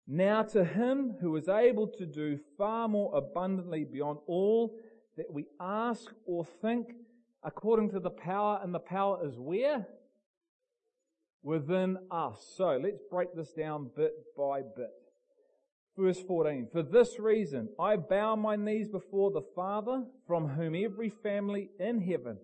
[0.08, 4.76] Now to him who is able to do far more abundantly beyond all
[5.18, 6.94] that we ask or think
[7.44, 9.86] according to the power, and the power is where?
[11.42, 12.54] Within us.
[12.58, 14.92] So let's break this down bit by bit.
[15.98, 16.70] Verse 14.
[16.72, 22.02] For this reason, I bow my knees before the Father, from whom every family in
[22.02, 22.38] heaven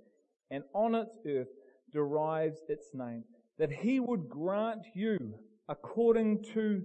[0.51, 1.47] and on its earth
[1.93, 3.23] derives its name,
[3.57, 5.35] that he would grant you,
[5.67, 6.83] according to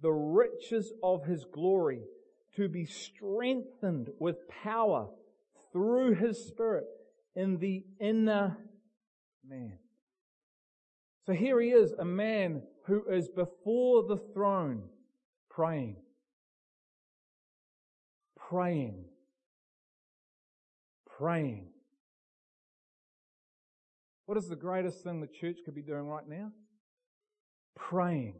[0.00, 2.00] the riches of his glory
[2.56, 5.08] to be strengthened with power
[5.72, 6.86] through his spirit
[7.34, 8.56] in the inner
[9.46, 9.78] man.
[11.24, 14.82] So here he is, a man who is before the throne
[15.48, 15.96] praying.
[18.36, 19.04] Praying.
[21.16, 21.68] Praying.
[24.26, 26.50] What is the greatest thing the church could be doing right now?
[27.76, 28.34] Praying.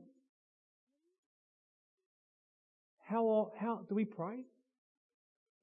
[3.04, 4.46] How, how do we pray?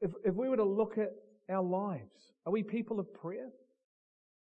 [0.02, 1.12] If, if we were to look at
[1.50, 3.50] our lives, are we people of prayer?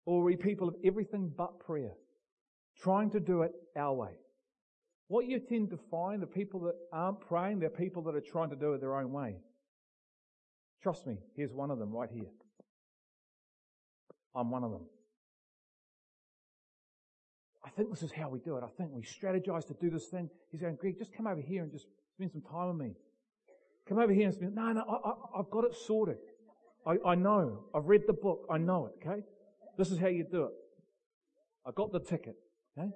[0.04, 1.94] Or are we people of everything but prayer?
[2.80, 4.12] Trying to do it our way.
[5.08, 8.50] What you tend to find, the people that aren't praying, they're people that are trying
[8.50, 9.36] to do it their own way.
[10.82, 12.30] Trust me, here's one of them right here.
[14.34, 14.86] I'm one of them.
[17.64, 18.64] I think this is how we do it.
[18.64, 20.28] I think we strategize to do this thing.
[20.50, 22.94] He's going, Greg, just come over here and just Spend some time with me.
[23.88, 26.18] Come over here and spend, no, no, I, have got it sorted.
[26.86, 27.64] I, I know.
[27.74, 28.46] I've read the book.
[28.50, 29.22] I know it, okay?
[29.78, 30.52] This is how you do it.
[31.66, 32.36] I got the ticket,
[32.78, 32.90] okay?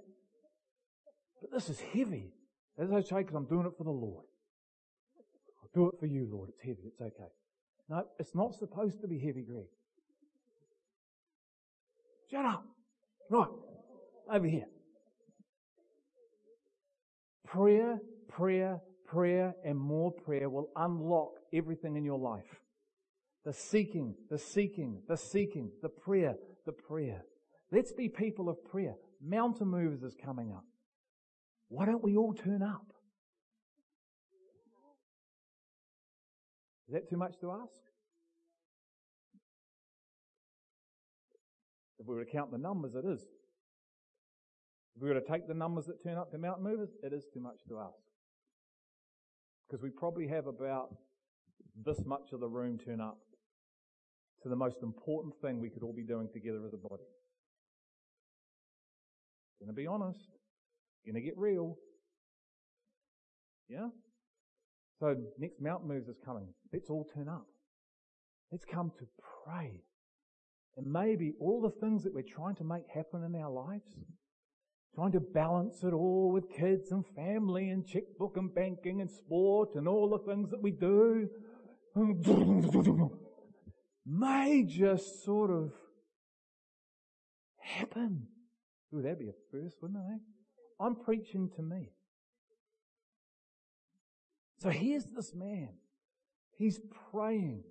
[1.40, 2.32] But this is heavy.
[2.78, 4.24] That's okay because I'm doing it for the Lord.
[5.62, 6.50] I'll do it for you, Lord.
[6.50, 6.86] It's heavy.
[6.86, 7.30] It's okay.
[7.88, 9.66] No, it's not supposed to be heavy, Greg.
[12.30, 12.64] Shut up.
[13.30, 13.48] Right.
[14.32, 14.66] Over here.
[17.46, 22.60] Prayer, prayer, prayer and more prayer will unlock everything in your life.
[23.44, 26.34] The seeking, the seeking, the seeking, the prayer,
[26.66, 27.22] the prayer.
[27.70, 28.96] Let's be people of prayer.
[29.28, 30.64] Mountain Movers is coming up.
[31.68, 32.86] Why don't we all turn up?
[36.88, 37.80] Is that too much to ask?
[41.98, 43.22] If we were to count the numbers, it is.
[44.94, 47.26] If we were to take the numbers that turn up to mountain movers, it is
[47.34, 47.98] too much to ask.
[49.68, 50.94] Because we probably have about
[51.84, 53.18] this much of the room turn up
[54.44, 57.02] to the most important thing we could all be doing together as a body.
[59.60, 60.28] Gonna be honest.
[61.06, 61.76] Gonna get real.
[63.68, 63.88] Yeah?
[65.00, 66.48] So next mountain moves is coming.
[66.72, 67.46] Let's all turn up.
[68.50, 69.06] Let's come to
[69.44, 69.82] pray.
[70.76, 73.96] And maybe all the things that we're trying to make happen in our lives,
[74.94, 79.70] trying to balance it all with kids and family and checkbook and banking and sport
[79.74, 81.28] and all the things that we do
[84.06, 85.72] may just sort of
[87.58, 88.28] happen.
[88.94, 90.12] Ooh, that'd be a first, wouldn't it?
[90.14, 90.18] Eh?
[90.80, 91.90] I'm preaching to me.
[94.58, 95.68] So here's this man.
[96.56, 97.64] He's praying.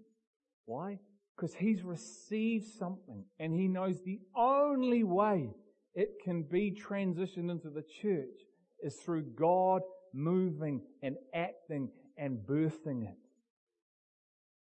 [0.66, 1.00] Why?
[1.36, 5.50] Because he's received something and he knows the only way
[5.94, 8.42] it can be transitioned into the church
[8.84, 9.82] is through God
[10.14, 13.18] moving and acting and birthing it.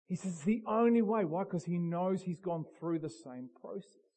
[0.07, 1.23] He says the only way.
[1.23, 1.43] Why?
[1.43, 4.10] Because he knows he's gone through the same process.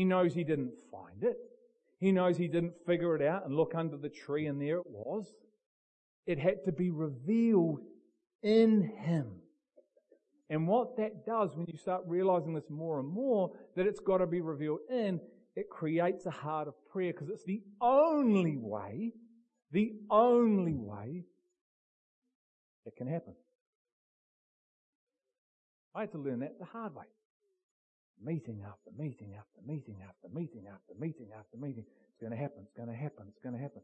[0.00, 1.36] He knows he didn't find it.
[1.98, 4.86] He knows he didn't figure it out and look under the tree and there it
[4.86, 5.34] was.
[6.26, 7.80] It had to be revealed
[8.42, 9.26] in him.
[10.48, 14.18] And what that does when you start realizing this more and more, that it's got
[14.18, 15.20] to be revealed in,
[15.54, 19.12] it creates a heart of prayer because it's the only way,
[19.70, 21.26] the only way
[22.86, 23.34] it can happen.
[25.94, 27.04] I had to learn that the hard way.
[28.22, 31.84] Meeting after meeting after meeting after meeting after meeting after meeting.
[32.08, 32.62] It's going to happen.
[32.62, 33.24] It's going to happen.
[33.28, 33.80] It's going to happen.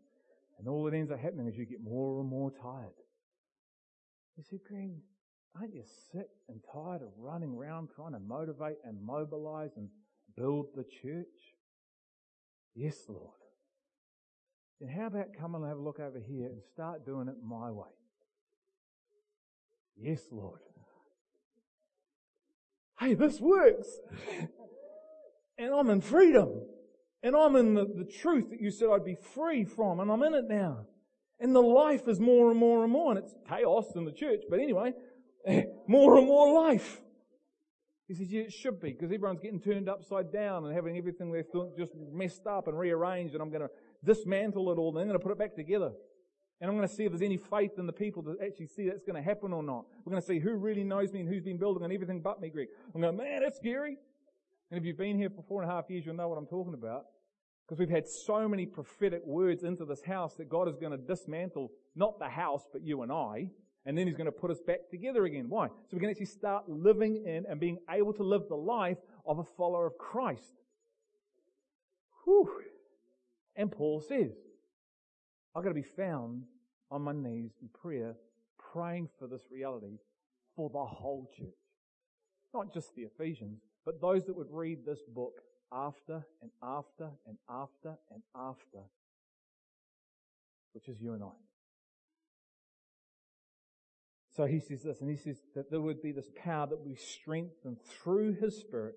[0.58, 2.96] And all that ends up happening is you get more and more tired.
[4.36, 4.90] You see, Greg,
[5.58, 9.88] aren't you sick and tired of running around trying to motivate and mobilize and
[10.36, 11.54] build the church?
[12.74, 13.40] Yes, Lord.
[14.80, 17.70] Then how about come and have a look over here and start doing it my
[17.70, 17.88] way?
[19.96, 20.60] Yes, Lord.
[22.98, 23.88] Hey, this works.
[25.58, 26.62] and I'm in freedom.
[27.22, 30.22] And I'm in the, the truth that you said I'd be free from, and I'm
[30.22, 30.86] in it now.
[31.40, 34.42] And the life is more and more and more, and it's chaos in the church,
[34.48, 34.92] but anyway,
[35.88, 37.00] more and more life.
[38.06, 41.32] He says, yeah, it should be, because everyone's getting turned upside down and having everything
[41.32, 43.70] they thought just messed up and rearranged, and I'm going to
[44.04, 45.90] dismantle it all, and I'm going to put it back together.
[46.60, 48.88] And I'm going to see if there's any faith in the people to actually see
[48.88, 49.84] that's going to happen or not.
[50.04, 52.40] We're going to see who really knows me and who's been building on everything but
[52.40, 52.68] me, Greg.
[52.94, 53.98] I'm going, man, that's scary.
[54.70, 56.46] And if you've been here for four and a half years, you'll know what I'm
[56.46, 57.04] talking about.
[57.66, 60.98] Because we've had so many prophetic words into this house that God is going to
[60.98, 63.50] dismantle not the house, but you and I.
[63.84, 65.46] And then He's going to put us back together again.
[65.48, 65.66] Why?
[65.66, 69.40] So we can actually start living in and being able to live the life of
[69.40, 70.54] a follower of Christ.
[72.24, 72.50] Whew.
[73.56, 74.32] And Paul says,
[75.56, 76.42] I've got to be found
[76.90, 78.14] on my knees in prayer,
[78.72, 79.96] praying for this reality
[80.54, 81.48] for the whole church.
[82.52, 85.40] Not just the Ephesians, but those that would read this book
[85.72, 88.80] after and after and after and after,
[90.72, 91.28] which is you and I.
[94.36, 96.96] So he says this, and he says that there would be this power that we
[96.96, 98.96] strengthen through his spirit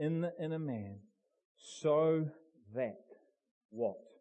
[0.00, 0.96] in the inner man,
[1.56, 2.26] so
[2.74, 3.04] that
[3.70, 4.11] what?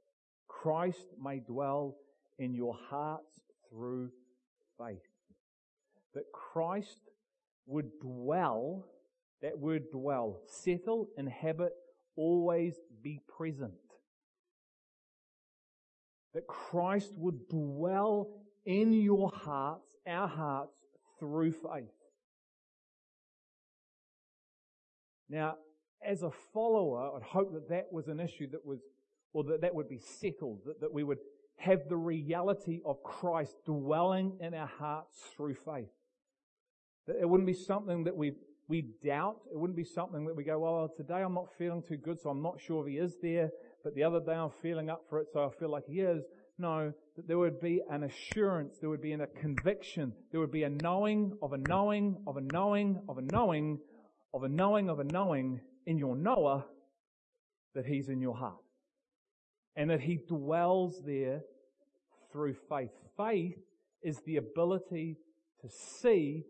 [0.62, 1.96] Christ may dwell
[2.38, 4.10] in your hearts through
[4.78, 5.02] faith.
[6.14, 7.00] That Christ
[7.66, 8.86] would dwell
[9.42, 11.74] that word dwell, settle, inhabit,
[12.16, 13.74] always be present.
[16.34, 18.30] That Christ would dwell
[18.66, 20.78] in your hearts, our hearts,
[21.20, 21.90] through faith.
[25.28, 25.56] Now,
[26.06, 28.80] as a follower, I'd hope that that was an issue that was,
[29.34, 31.20] or that that would be settled, that, that we would
[31.58, 35.92] have the reality of Christ dwelling in our hearts through faith.
[37.08, 38.34] That it wouldn't be something that we
[38.72, 39.36] we doubt.
[39.54, 42.30] It wouldn't be something that we go, well, today I'm not feeling too good, so
[42.30, 43.50] I'm not sure if he is there,
[43.84, 46.24] but the other day I'm feeling up for it, so I feel like he is.
[46.58, 50.64] No, that there would be an assurance, there would be a conviction, there would be
[50.64, 53.80] a knowing of a knowing of a knowing of a knowing
[54.34, 56.64] of a knowing of a knowing in your knower
[57.76, 58.64] that he's in your heart.
[59.76, 61.42] And that he dwells there
[62.32, 62.92] through faith.
[63.18, 63.58] Faith
[64.04, 65.18] is the ability
[65.62, 66.44] to see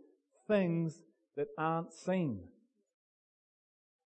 [0.48, 1.04] things
[1.36, 2.40] that aren't seen.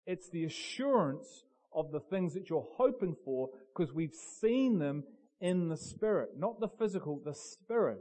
[0.05, 5.03] It's the assurance of the things that you're hoping for because we've seen them
[5.39, 7.99] in the spirit, not the physical, the spirit.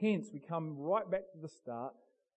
[0.00, 1.94] Hence, we come right back to the start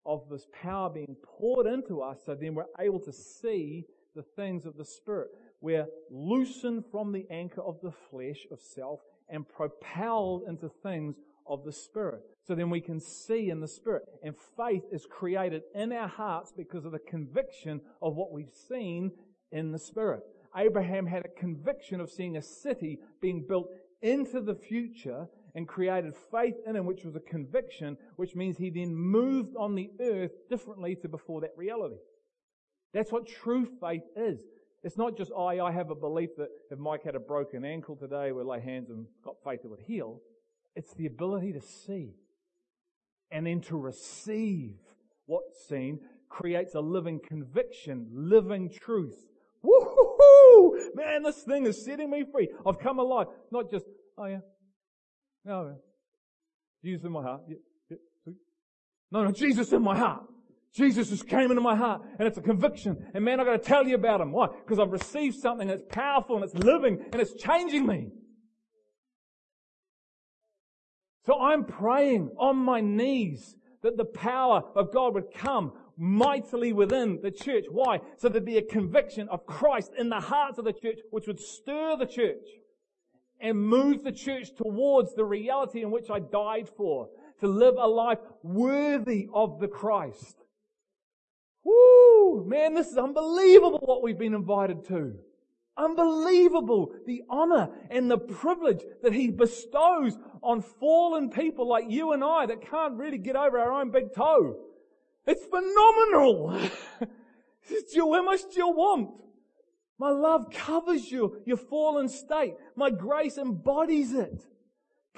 [0.06, 3.84] of this power being poured into us so then we're able to see
[4.14, 5.28] the things of the spirit.
[5.60, 11.16] We're loosened from the anchor of the flesh of self and propelled into things
[11.46, 12.22] of the Spirit.
[12.46, 14.04] So then we can see in the Spirit.
[14.22, 19.12] And faith is created in our hearts because of the conviction of what we've seen
[19.50, 20.22] in the Spirit.
[20.56, 23.68] Abraham had a conviction of seeing a city being built
[24.00, 28.70] into the future and created faith in him, which was a conviction, which means he
[28.70, 31.96] then moved on the earth differently to before that reality.
[32.94, 34.40] That's what true faith is.
[34.82, 37.96] It's not just, oh, I have a belief that if Mike had a broken ankle
[37.96, 40.20] today, we'll lay hands and got faith it would heal.
[40.76, 42.14] It's the ability to see
[43.30, 44.76] and then to receive
[45.26, 49.26] what's seen creates a living conviction, living truth.
[49.64, 50.94] Woohoo!
[50.94, 52.48] Man, this thing is setting me free.
[52.64, 53.26] I've come alive.
[53.50, 54.40] Not just, oh yeah.
[55.44, 55.76] No,
[56.84, 57.42] Jesus in my heart.
[57.48, 57.96] Yeah,
[59.10, 60.22] no, no, Jesus in my heart.
[60.78, 63.04] Jesus just came into my heart and it's a conviction.
[63.12, 64.30] And man, I've got to tell you about him.
[64.30, 64.46] Why?
[64.46, 68.12] Because I've received something that's powerful and it's living and it's changing me.
[71.26, 77.18] So I'm praying on my knees that the power of God would come mightily within
[77.24, 77.64] the church.
[77.68, 77.98] Why?
[78.16, 81.40] So there'd be a conviction of Christ in the hearts of the church, which would
[81.40, 82.46] stir the church
[83.40, 87.08] and move the church towards the reality in which I died for,
[87.40, 90.37] to live a life worthy of the Christ.
[91.68, 92.44] Woo!
[92.46, 95.14] Man, this is unbelievable what we've been invited to.
[95.76, 102.24] Unbelievable the honor and the privilege that he bestows on fallen people like you and
[102.24, 104.56] I that can't really get over our own big toe.
[105.26, 106.50] It's phenomenal.
[108.12, 109.10] how much do you want?
[109.98, 112.54] My love covers you, your fallen state.
[112.76, 114.42] My grace embodies it.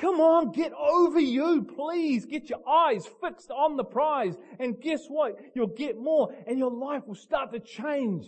[0.01, 2.25] Come on, get over you, please.
[2.25, 4.35] Get your eyes fixed on the prize.
[4.59, 5.35] And guess what?
[5.55, 8.27] You'll get more and your life will start to change.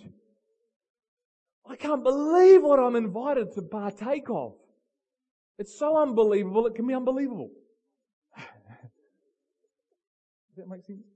[1.66, 4.54] I can't believe what I'm invited to partake of.
[5.58, 7.50] It's so unbelievable, it can be unbelievable.
[8.36, 8.46] Does
[10.56, 11.06] that make sense?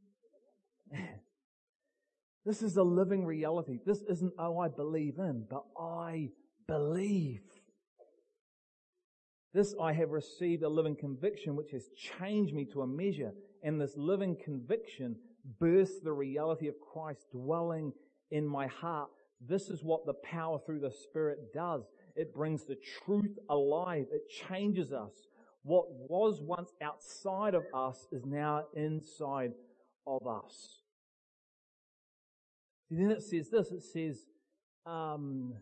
[2.46, 3.80] This is a living reality.
[3.84, 6.30] This isn't, oh, I believe in, but I
[6.66, 7.40] believe.
[9.56, 11.88] This I have received a living conviction which has
[12.18, 13.32] changed me to a measure.
[13.62, 15.16] And this living conviction
[15.58, 17.94] births the reality of Christ dwelling
[18.30, 19.08] in my heart.
[19.40, 21.84] This is what the power through the Spirit does.
[22.16, 22.76] It brings the
[23.06, 24.04] truth alive.
[24.12, 25.12] It changes us.
[25.62, 29.52] What was once outside of us is now inside
[30.06, 30.82] of us.
[32.90, 34.26] Then it says this, it says,
[34.84, 35.54] um,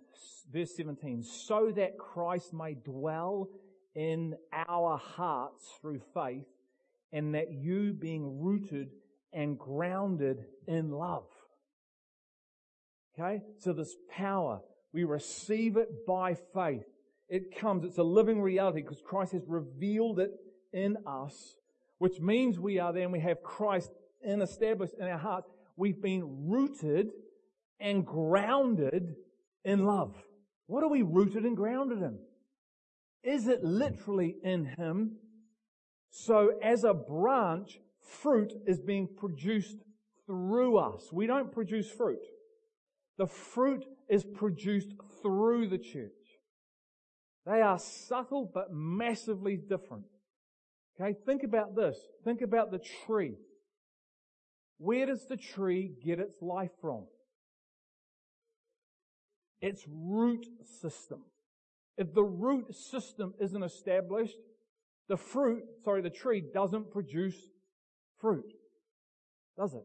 [0.53, 3.51] verse 17, so that Christ may dwell
[3.95, 6.47] in our hearts through faith,
[7.13, 8.91] and that you being rooted
[9.33, 11.27] and grounded in love.
[13.19, 13.43] Okay?
[13.59, 14.61] So this power,
[14.93, 16.85] we receive it by faith.
[17.29, 20.33] It comes, it's a living reality because Christ has revealed it
[20.73, 21.55] in us,
[21.99, 23.91] which means we are then, we have Christ
[24.23, 27.11] in established in our hearts we've been rooted
[27.81, 29.15] and grounded
[29.65, 30.15] in love.
[30.67, 32.19] What are we rooted and grounded in?
[33.25, 35.17] Is it literally in Him?
[36.11, 39.79] So as a branch, fruit is being produced
[40.27, 41.13] through us.
[41.13, 42.25] We don't produce fruit.
[43.17, 46.11] The fruit is produced through the church.
[47.47, 50.05] They are subtle but massively different.
[51.01, 51.99] Okay, think about this.
[52.25, 53.35] Think about the tree.
[54.79, 57.05] Where does the tree get its life from?
[59.61, 60.47] Its root
[60.81, 61.21] system.
[61.97, 64.37] If the root system isn't established,
[65.09, 67.37] the fruit, sorry, the tree doesn't produce
[68.21, 68.53] fruit.
[69.57, 69.85] Does it?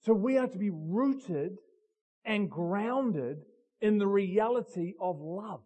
[0.00, 1.56] So we are to be rooted
[2.24, 3.38] and grounded
[3.80, 5.62] in the reality of love.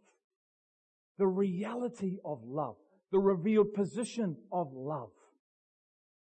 [1.19, 2.77] The reality of love.
[3.13, 5.11] The revealed position of love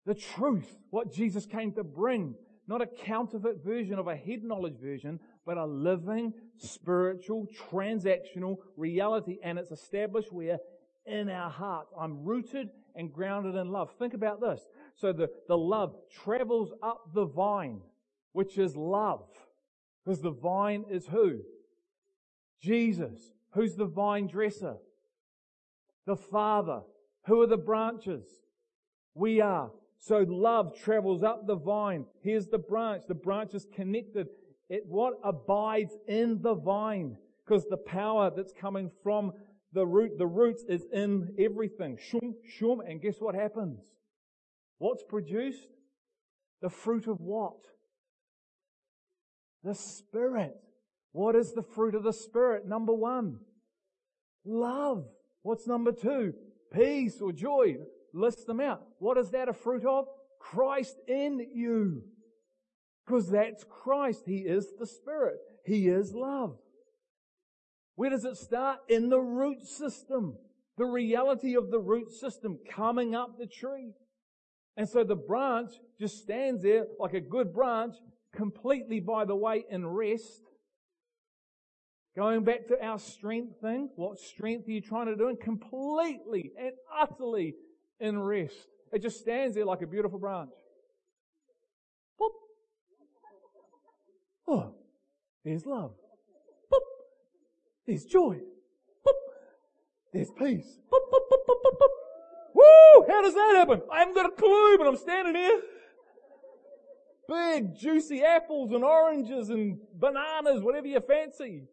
[0.07, 2.33] the truth, what Jesus came to bring.
[2.65, 9.37] Not a counterfeit version of a head knowledge version, but a living, spiritual, transactional reality.
[9.41, 10.59] And it's established where?
[11.05, 11.93] In our hearts.
[11.97, 13.89] I'm rooted and grounded in love.
[13.97, 14.67] Think about this.
[14.95, 17.79] So the, the love travels up the vine,
[18.33, 19.23] which is love.
[20.03, 21.39] Because the vine is who?
[22.61, 23.31] Jesus.
[23.51, 24.75] Who's the vine dresser?
[26.05, 26.81] The Father.
[27.27, 28.25] Who are the branches?
[29.13, 29.71] We are.
[29.97, 32.05] So love travels up the vine.
[32.21, 33.03] Here's the branch.
[33.07, 34.27] The branch is connected.
[34.69, 37.17] It what abides in the vine.
[37.45, 39.31] Because the power that's coming from
[39.73, 41.97] the root, the roots is in everything.
[41.97, 43.79] Shum, shum, and guess what happens?
[44.79, 45.67] What's produced?
[46.61, 47.57] The fruit of what?
[49.63, 50.55] The Spirit.
[51.13, 52.67] What is the fruit of the Spirit?
[52.67, 53.39] Number one.
[54.45, 55.05] Love.
[55.41, 56.33] What's number two?
[56.73, 57.77] Peace or joy
[58.13, 58.81] list them out.
[58.99, 60.07] What is that a fruit of?
[60.39, 62.03] Christ in you.
[63.07, 64.23] Because that's Christ.
[64.25, 65.37] He is the Spirit.
[65.65, 66.57] He is love.
[67.95, 68.79] Where does it start?
[68.89, 70.37] In the root system.
[70.77, 73.93] The reality of the root system coming up the tree.
[74.75, 77.95] And so the branch just stands there like a good branch,
[78.35, 80.43] completely, by the way, in rest.
[82.15, 85.29] Going back to our strength thing, what strength are you trying to do?
[85.29, 87.55] And completely and utterly
[87.99, 88.67] in rest.
[88.91, 90.51] It just stands there like a beautiful branch.
[92.21, 92.29] Boop.
[94.47, 94.73] Oh,
[95.43, 95.91] there's love.
[96.71, 96.79] Boop.
[97.85, 98.39] There's joy.
[99.05, 99.13] Boop.
[100.13, 100.79] There's peace.
[100.91, 101.87] Boop, boop, boop, boop, boop, boop.
[102.53, 103.05] Woo!
[103.07, 103.81] How does that happen?
[103.91, 105.61] I haven't got a clue, but I'm standing here.
[107.27, 111.63] Big, juicy apples and oranges and bananas, whatever you fancy.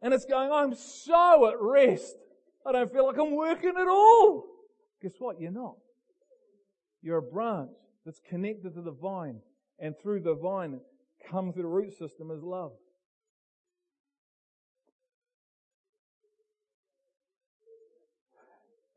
[0.00, 2.16] And it's going, I'm so at rest.
[2.64, 4.46] I don't feel like I'm working at all.
[5.02, 5.40] Guess what?
[5.40, 5.76] You're not.
[7.02, 7.70] You're a branch
[8.04, 9.40] that's connected to the vine,
[9.78, 10.80] and through the vine
[11.28, 12.72] comes through the root system as love.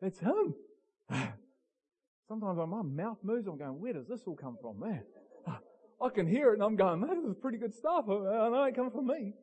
[0.04, 0.54] That's him.
[2.28, 3.48] Sometimes my mouth moves.
[3.48, 5.04] I'm going, where does this all come from, man?
[6.02, 8.06] I can hear it and I'm going, man, this is pretty good stuff.
[8.10, 9.34] I know it comes from me.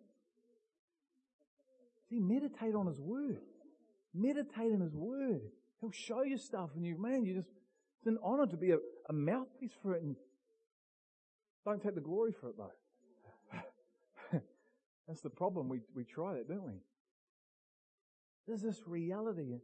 [2.10, 3.38] See, meditate on His Word.
[4.12, 5.40] Meditate on His Word.
[5.80, 7.48] He'll show you stuff and you, man, you just,
[7.98, 8.78] it's an honor to be a,
[9.08, 10.14] a mouthpiece for it and
[11.64, 12.72] don't take the glory for it though.
[15.08, 15.68] That's the problem.
[15.68, 16.80] We, we try that, don't we?
[18.46, 19.58] There's this reality.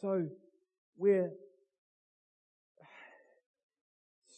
[0.00, 0.28] So
[0.96, 1.30] we're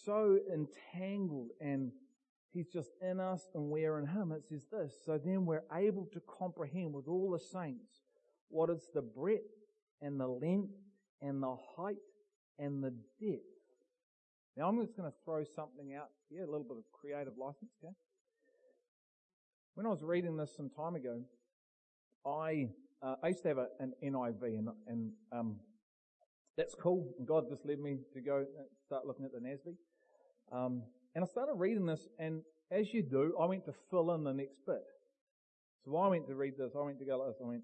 [0.05, 1.93] so entangled and
[2.53, 4.33] He's just in us and we're in Him.
[4.33, 4.95] It says this.
[5.07, 8.01] So then we're able to comprehend with all the saints
[8.49, 9.43] what is the breadth
[10.03, 10.75] and the length
[11.23, 11.97] and the height
[12.59, 13.50] and the depth.
[14.57, 17.71] Now I'm just going to throw something out here, a little bit of creative license,
[17.83, 17.93] okay?
[19.75, 21.23] When I was reading this some time ago,
[22.27, 22.69] I,
[23.03, 25.61] uh, I used to have a, an NIV and, and um,
[26.57, 27.15] that's cool.
[27.19, 28.45] And God just led me to go
[28.85, 29.77] start looking at the NASB.
[30.53, 30.83] Um,
[31.15, 34.33] and I started reading this, and as you do, I went to fill in the
[34.33, 34.83] next bit.
[35.85, 37.63] So I went to read this, I went to go like this, I went,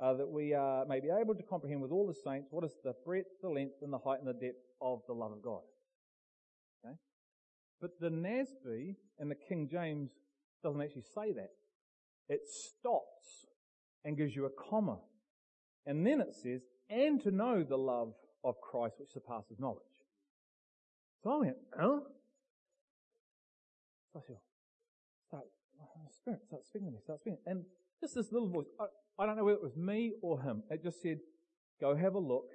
[0.00, 2.72] uh, that we uh, may be able to comprehend with all the saints what is
[2.82, 5.60] the breadth, the length, and the height and the depth of the love of God.
[6.84, 6.94] Okay?
[7.80, 10.10] But the NASB and the King James
[10.62, 11.50] doesn't actually say that.
[12.28, 13.46] It stops
[14.04, 14.98] and gives you a comma.
[15.86, 18.14] And then it says, and to know the love
[18.44, 19.82] of Christ which surpasses knowledge.
[21.22, 22.00] So I went, huh?
[24.12, 24.36] So I said,
[25.28, 25.44] start,
[26.10, 27.38] Spirit, start speaking to me, start speaking.
[27.46, 27.64] And
[28.00, 28.84] just this little voice, I,
[29.22, 31.18] I don't know whether it was me or him, it just said,
[31.80, 32.50] go have a look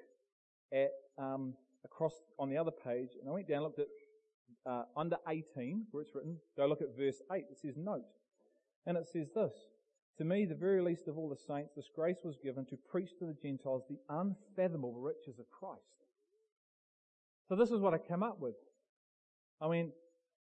[0.74, 1.54] at, um,
[1.84, 3.88] across on the other page, and I went down, looked at,
[4.68, 8.06] uh, under 18, where it's written, go look at verse 8, it says note.
[8.86, 9.54] And it says this,
[10.18, 13.12] to me, the very least of all the saints, this grace was given to preach
[13.20, 15.82] to the Gentiles the unfathomable riches of Christ.
[17.48, 18.56] So this is what I came up with.
[19.62, 19.92] I mean,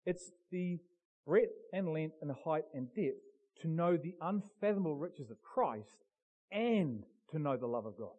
[0.06, 0.80] it's the
[1.28, 3.22] breadth and length and height and depth
[3.62, 6.06] to know the unfathomable riches of Christ
[6.52, 8.16] and to know the love of God.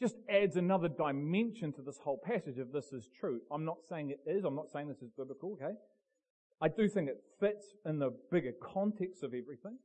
[0.00, 3.40] Just adds another dimension to this whole passage if this is true.
[3.50, 4.44] I'm not saying it is.
[4.44, 5.74] I'm not saying this is biblical, okay?
[6.60, 9.78] I do think it fits in the bigger context of everything.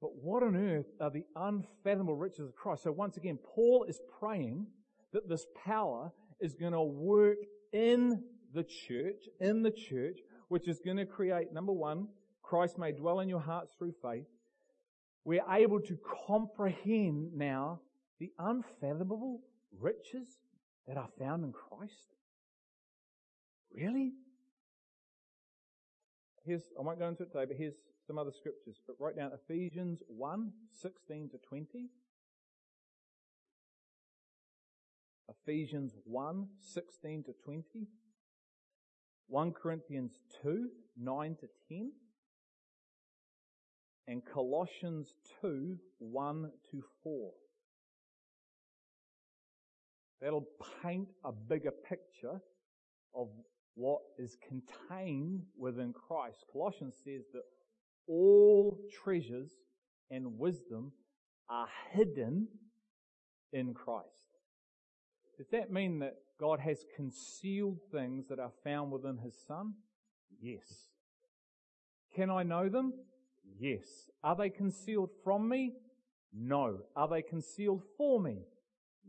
[0.00, 2.82] But what on earth are the unfathomable riches of Christ?
[2.82, 4.66] So once again, Paul is praying
[5.12, 7.38] that this power is going to work
[7.72, 8.22] in
[8.52, 10.18] the church, in the church,
[10.48, 12.08] which is going to create, number one,
[12.42, 14.26] Christ may dwell in your hearts through faith.
[15.24, 17.80] We're able to comprehend now
[18.18, 19.40] the unfathomable
[19.78, 20.28] riches
[20.86, 22.14] that are found in Christ.
[23.72, 24.12] Really?
[26.44, 27.74] Here's, I won't go into it today, but here's
[28.06, 28.76] some other scriptures.
[28.86, 31.88] But write down Ephesians 1, 16 to 20.
[35.28, 37.64] Ephesians 1, 16 to 20.
[39.28, 41.92] 1 Corinthians 2, 9 to 10.
[44.06, 47.30] And Colossians 2, 1 to 4.
[50.24, 50.48] That'll
[50.82, 52.40] paint a bigger picture
[53.14, 53.28] of
[53.74, 56.46] what is contained within Christ.
[56.50, 57.42] Colossians says that
[58.08, 59.50] all treasures
[60.10, 60.92] and wisdom
[61.50, 62.48] are hidden
[63.52, 64.08] in Christ.
[65.36, 69.74] Does that mean that God has concealed things that are found within His Son?
[70.40, 70.88] Yes.
[72.16, 72.94] Can I know them?
[73.60, 74.08] Yes.
[74.22, 75.74] Are they concealed from me?
[76.32, 76.78] No.
[76.96, 78.38] Are they concealed for me?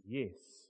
[0.05, 0.64] Yes.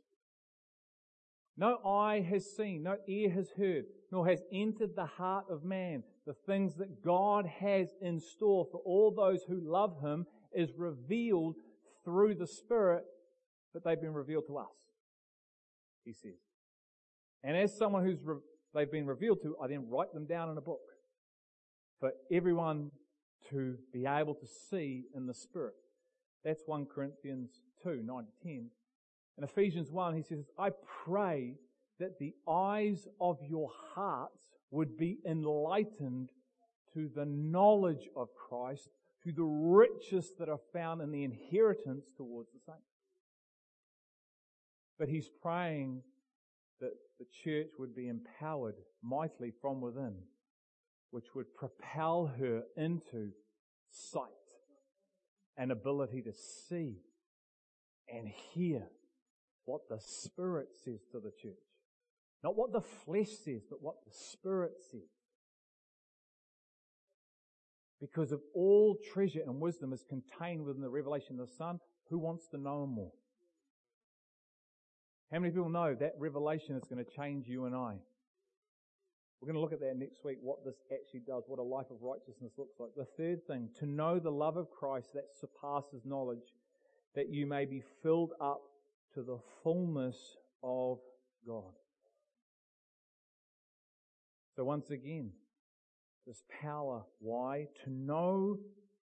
[1.57, 6.03] No eye has seen, no ear has heard, nor has entered the heart of man
[6.25, 11.55] the things that God has in store for all those who love Him is revealed
[12.03, 13.03] through the Spirit,
[13.73, 14.65] but they've been revealed to us.
[16.03, 16.39] He says.
[17.43, 18.37] And as someone who's re-
[18.73, 20.81] they've been revealed to, I then write them down in a book
[21.99, 22.91] for everyone
[23.49, 25.75] to be able to see in the Spirit.
[26.43, 28.69] That's 1 Corinthians 2, 9 to 10.
[29.37, 30.69] In Ephesians 1, he says, I
[31.03, 31.55] pray
[31.99, 36.31] that the eyes of your hearts would be enlightened
[36.93, 38.89] to the knowledge of Christ,
[39.23, 42.81] to the riches that are found in the inheritance towards the saints.
[44.97, 46.01] But he's praying
[46.79, 50.15] that the church would be empowered mightily from within,
[51.11, 53.31] which would propel her into
[53.89, 54.29] sight
[55.57, 56.99] and ability to see
[58.09, 58.83] and hear
[59.65, 61.53] what the Spirit says to the church.
[62.43, 65.09] Not what the flesh says, but what the Spirit says.
[67.99, 72.19] Because of all treasure and wisdom is contained within the revelation of the Son, who
[72.19, 73.11] wants to know more?
[75.31, 77.95] How many people know that revelation is going to change you and I?
[79.41, 81.87] We're going to look at that next week, what this actually does, what a life
[81.89, 82.91] of righteousness looks like.
[82.95, 86.53] The third thing, to know the love of Christ that surpasses knowledge,
[87.15, 88.61] that you may be filled up
[89.15, 90.17] to the fullness
[90.61, 90.99] of
[91.47, 91.73] God.
[94.55, 95.31] So once again,
[96.27, 97.03] this power.
[97.19, 97.67] Why?
[97.83, 98.59] To know,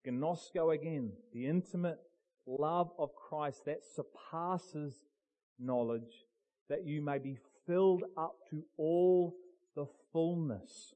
[0.07, 1.99] gnosko again, the intimate
[2.45, 4.93] love of Christ that surpasses
[5.59, 6.25] knowledge,
[6.69, 9.35] that you may be filled up to all
[9.75, 10.93] the fullness.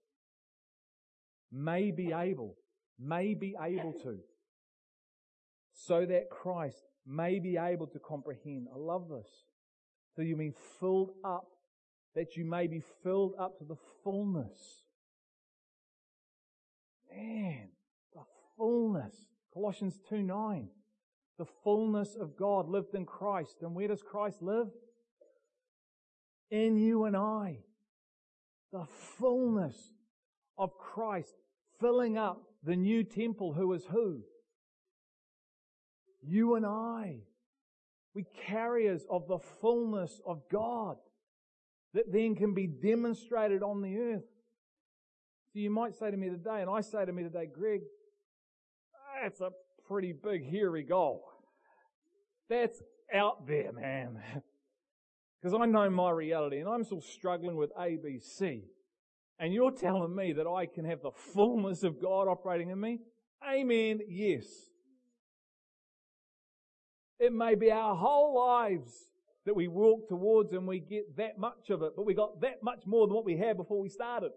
[1.52, 2.56] May be able,
[3.00, 4.18] may be able to,
[5.74, 8.68] so that Christ may be able to comprehend.
[8.74, 9.28] I love this.
[10.16, 11.48] So you mean filled up,
[12.16, 14.84] that you may be filled up to the fullness.
[17.14, 17.70] Man,
[18.14, 18.24] the
[18.58, 19.14] fullness.
[19.54, 20.70] Colossians 2 9.
[21.38, 23.58] The fullness of God lived in Christ.
[23.62, 24.68] And where does Christ live?
[26.50, 27.60] In you and I.
[28.72, 28.86] The
[29.18, 29.94] fullness
[30.58, 31.34] of Christ
[31.80, 34.24] filling up the new temple who is who?
[36.28, 37.20] You and I.
[38.14, 40.98] We carriers of the fullness of God
[41.94, 44.24] that then can be demonstrated on the earth.
[45.52, 47.82] So you might say to me today, and I say to me today, Greg,
[49.22, 49.50] that's a
[49.88, 51.24] pretty big, hairy goal.
[52.50, 52.82] That's
[53.14, 54.20] out there, man.
[55.42, 58.64] Because I know my reality and I'm still struggling with ABC.
[59.38, 63.02] And you're telling me that I can have the fullness of God operating in me?
[63.48, 64.00] Amen.
[64.08, 64.46] Yes.
[67.20, 68.92] It may be our whole lives
[69.46, 72.64] that we walk towards and we get that much of it, but we got that
[72.64, 74.32] much more than what we had before we started.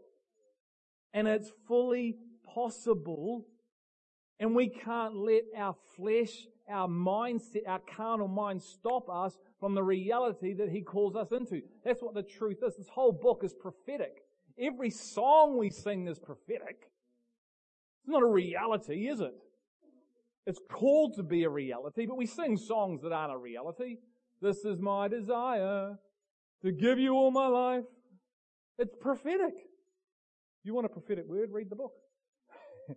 [1.12, 2.16] And it's fully
[2.54, 3.46] possible.
[4.38, 9.82] And we can't let our flesh, our mindset, our carnal mind stop us from the
[9.82, 11.62] reality that He calls us into.
[11.84, 12.76] That's what the truth is.
[12.76, 14.22] This whole book is prophetic.
[14.60, 16.90] Every song we sing is prophetic.
[18.00, 19.34] It's not a reality, is it?
[20.48, 23.98] It's called to be a reality, but we sing songs that aren't a reality.
[24.40, 25.98] This is my desire
[26.62, 27.84] to give you all my life.
[28.78, 29.52] It's prophetic.
[30.64, 31.50] You want a prophetic word?
[31.52, 31.92] Read the book.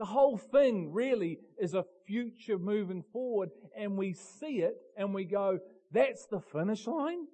[0.00, 5.24] the whole thing really is a future moving forward and we see it and we
[5.24, 5.60] go,
[5.92, 7.28] that's the finish line?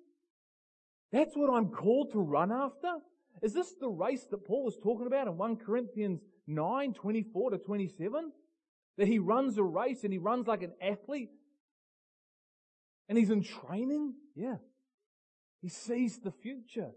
[1.12, 2.92] That's what I'm called to run after?
[3.40, 7.56] Is this the race that Paul was talking about in 1 Corinthians 9, 24 to
[7.56, 8.32] 27?
[8.98, 11.30] That he runs a race and he runs like an athlete.
[13.08, 14.14] And he's in training.
[14.34, 14.56] Yeah.
[15.62, 16.90] He sees the future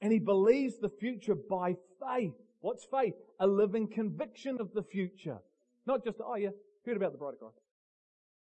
[0.00, 2.34] and he believes the future by faith.
[2.60, 3.14] What's faith?
[3.40, 5.38] A living conviction of the future.
[5.86, 6.50] Not just, oh yeah,
[6.84, 7.58] heard about the bride of Christ.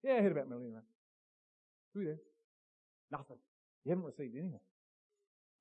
[0.03, 0.83] Yeah, I heard about Millennium.
[1.93, 2.19] Who there?
[3.11, 3.37] Nothing.
[3.83, 4.59] You haven't received anything.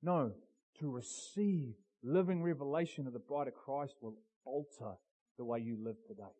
[0.01, 0.31] No,
[0.79, 1.73] to receive
[2.03, 4.15] living revelation of the bride of Christ will
[4.45, 4.93] alter
[5.37, 6.31] the way you live today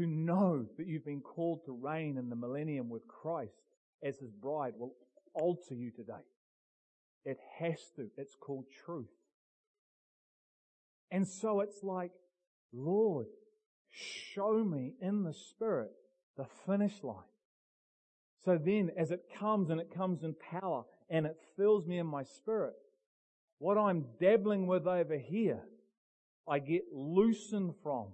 [0.00, 3.52] to know that you've been called to reign in the millennium with Christ
[4.02, 4.94] as his bride will
[5.34, 6.24] alter you today.
[7.24, 8.08] It has to.
[8.16, 9.10] It's called truth.
[11.10, 12.12] And so it's like,
[12.72, 13.26] Lord,
[13.90, 15.90] show me in the Spirit
[16.36, 17.16] the finish line.
[18.44, 22.06] So then, as it comes and it comes in power and it fills me in
[22.06, 22.72] my spirit,
[23.58, 25.60] what I'm dabbling with over here,
[26.48, 28.06] I get loosened from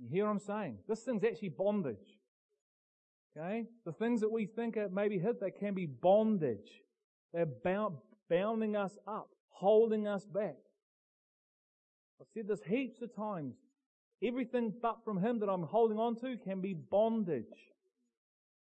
[0.00, 0.78] you hear what I'm saying?
[0.88, 2.18] This thing's actually bondage.
[3.36, 3.66] Okay?
[3.84, 6.82] The things that we think are maybe hit, they can be bondage.
[7.32, 7.96] They're bound,
[8.28, 10.56] bounding us up, holding us back.
[12.20, 13.54] I've said this heaps of times.
[14.22, 17.44] Everything but from Him that I'm holding on to can be bondage.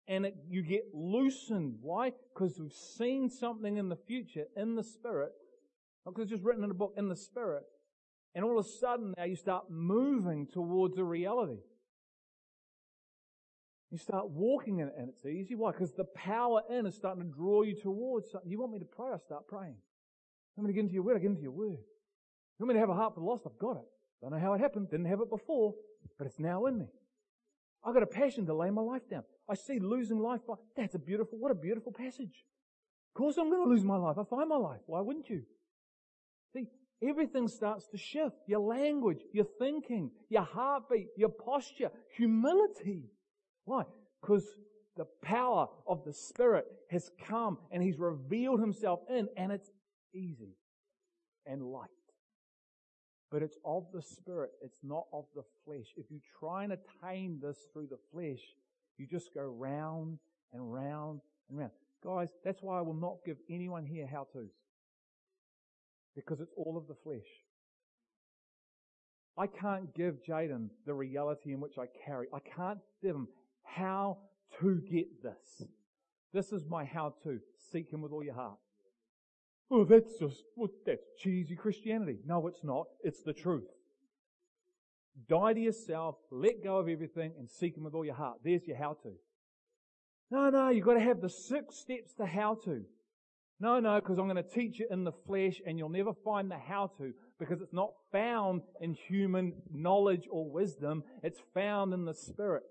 [0.08, 1.76] And it, you get loosened.
[1.80, 2.12] Why?
[2.32, 5.32] Because we've seen something in the future in the Spirit.
[6.04, 7.64] Not because it's just written in a book, in the Spirit.
[8.36, 11.60] And all of a sudden now you start moving towards a reality.
[13.90, 15.54] You start walking in it and it's easy.
[15.54, 15.72] Why?
[15.72, 18.50] Because the power in is starting to draw you towards something.
[18.50, 19.08] You want me to pray?
[19.14, 19.72] I start praying.
[19.72, 21.16] You want me to get into your word?
[21.16, 21.78] I get into your word.
[21.78, 23.44] You want me to have a heart for the lost?
[23.46, 23.86] I've got it.
[24.20, 24.90] Don't know how it happened.
[24.90, 25.72] Didn't have it before,
[26.18, 26.86] but it's now in me.
[27.82, 29.22] I've got a passion to lay my life down.
[29.48, 30.40] I see losing life.
[30.46, 32.44] By, that's a beautiful, what a beautiful passage.
[33.14, 34.18] Of course I'm going to lose my life.
[34.18, 34.80] I find my life.
[34.84, 35.42] Why wouldn't you?
[36.52, 36.66] See,
[37.02, 38.36] Everything starts to shift.
[38.46, 43.04] Your language, your thinking, your heartbeat, your posture, humility.
[43.64, 43.84] Why?
[44.20, 44.46] Because
[44.96, 49.70] the power of the Spirit has come and He's revealed Himself in, and it's
[50.14, 50.56] easy
[51.44, 51.90] and light.
[53.30, 55.92] But it's of the Spirit, it's not of the flesh.
[55.96, 58.40] If you try and attain this through the flesh,
[58.96, 60.18] you just go round
[60.52, 61.20] and round
[61.50, 61.72] and round.
[62.02, 64.50] Guys, that's why I will not give anyone here how to's.
[66.16, 67.28] Because it's all of the flesh.
[69.38, 72.26] I can't give Jaden the reality in which I carry.
[72.32, 73.28] I can't give him
[73.62, 74.18] how
[74.60, 75.68] to get this.
[76.32, 77.38] This is my how to.
[77.70, 78.58] Seek him with all your heart.
[79.70, 82.18] Oh, that's just, well, that's cheesy Christianity.
[82.24, 82.86] No, it's not.
[83.02, 83.68] It's the truth.
[85.28, 88.38] Die to yourself, let go of everything, and seek him with all your heart.
[88.44, 89.12] There's your how to.
[90.30, 92.84] No, no, you've got to have the six steps to how to.
[93.58, 96.50] No, no, because I'm going to teach it in the flesh and you'll never find
[96.50, 101.02] the how to because it's not found in human knowledge or wisdom.
[101.22, 102.64] It's found in the Spirit.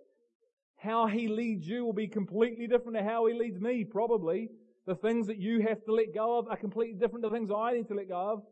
[0.78, 4.50] How He leads you will be completely different to how He leads me, probably.
[4.86, 7.74] The things that you have to let go of are completely different to things I
[7.74, 8.44] need to let go of.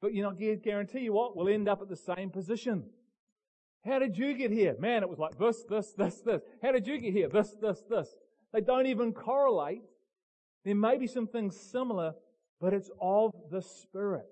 [0.00, 2.84] But you know, I guarantee you what, we'll end up at the same position.
[3.84, 4.74] How did you get here?
[4.80, 6.42] Man, it was like this, this, this, this.
[6.62, 7.28] How did you get here?
[7.28, 8.08] This, this, this.
[8.52, 9.82] They don't even correlate.
[10.64, 12.14] There may be some things similar,
[12.60, 14.26] but it's of the Spirit.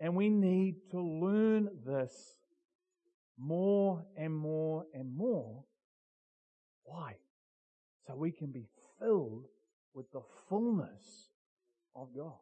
[0.00, 2.36] And we need to learn this
[3.38, 5.64] more and more and more.
[6.84, 7.14] Why?
[8.06, 8.66] So we can be
[8.98, 9.46] filled
[9.94, 11.30] with the fullness
[11.96, 12.34] of God.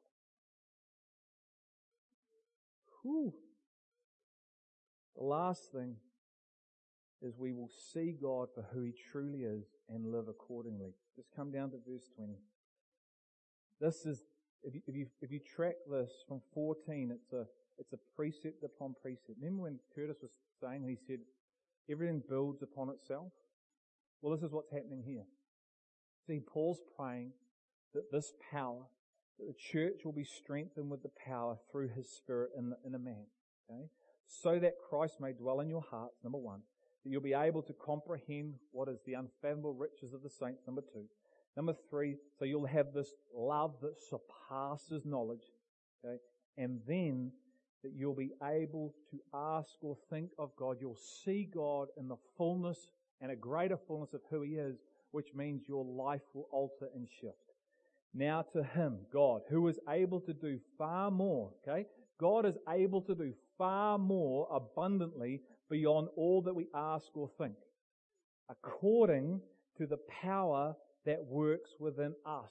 [3.03, 3.33] Whew.
[5.17, 5.97] The last thing
[7.21, 10.95] is we will see God for who He truly is and live accordingly.
[11.15, 12.33] Just come down to verse 20.
[13.83, 14.23] This is,
[14.63, 17.45] if you, if you, if you track this from 14, it's a,
[17.79, 19.41] it's a precept upon precept.
[19.41, 20.31] Remember when Curtis was
[20.63, 21.19] saying, he said,
[21.91, 23.33] everything builds upon itself?
[24.21, 25.25] Well, this is what's happening here.
[26.29, 27.33] See, Paul's praying
[27.93, 28.83] that this power,
[29.41, 32.95] that the church will be strengthened with the power through his spirit in, the, in
[32.95, 33.27] a man.
[33.69, 33.89] Okay?
[34.29, 36.61] So that Christ may dwell in your hearts, number one.
[37.03, 40.83] That you'll be able to comprehend what is the unfathomable riches of the saints, number
[40.83, 41.07] two.
[41.57, 45.45] Number three, so you'll have this love that surpasses knowledge.
[46.05, 46.17] Okay?
[46.57, 47.33] And then
[47.83, 50.77] that you'll be able to ask or think of God.
[50.81, 52.87] You'll see God in the fullness
[53.21, 54.77] and a greater fullness of who He is,
[55.11, 57.37] which means your life will alter and shift.
[58.15, 61.87] Now to Him, God, who is able to do far more, okay?
[62.19, 65.41] God is able to do far more abundantly
[65.71, 67.55] beyond all that we ask or think,
[68.49, 69.41] according
[69.79, 70.77] to the power
[71.07, 72.51] that works within us.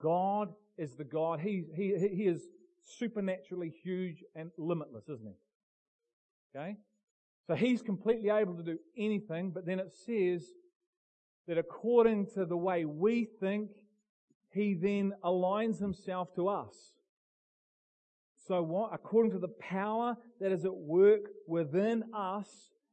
[0.00, 1.40] God is the God.
[1.40, 2.42] He, he, he is
[2.84, 6.58] supernaturally huge and limitless, isn't he?
[6.58, 6.76] Okay?
[7.46, 10.44] So he's completely able to do anything, but then it says
[11.46, 13.70] that according to the way we think,
[14.50, 16.74] he then aligns himself to us.
[18.46, 18.90] So what?
[18.92, 22.48] According to the power that is at work within us,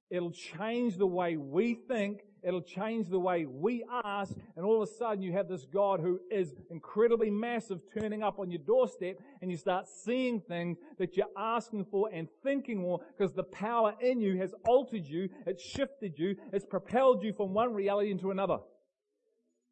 [0.10, 4.90] it'll change the way we think It'll change the way we ask, and all of
[4.90, 9.20] a sudden you have this God who is incredibly massive turning up on your doorstep,
[9.42, 13.94] and you start seeing things that you're asking for and thinking more because the power
[14.02, 18.32] in you has altered you, it's shifted you, it's propelled you from one reality into
[18.32, 18.58] another.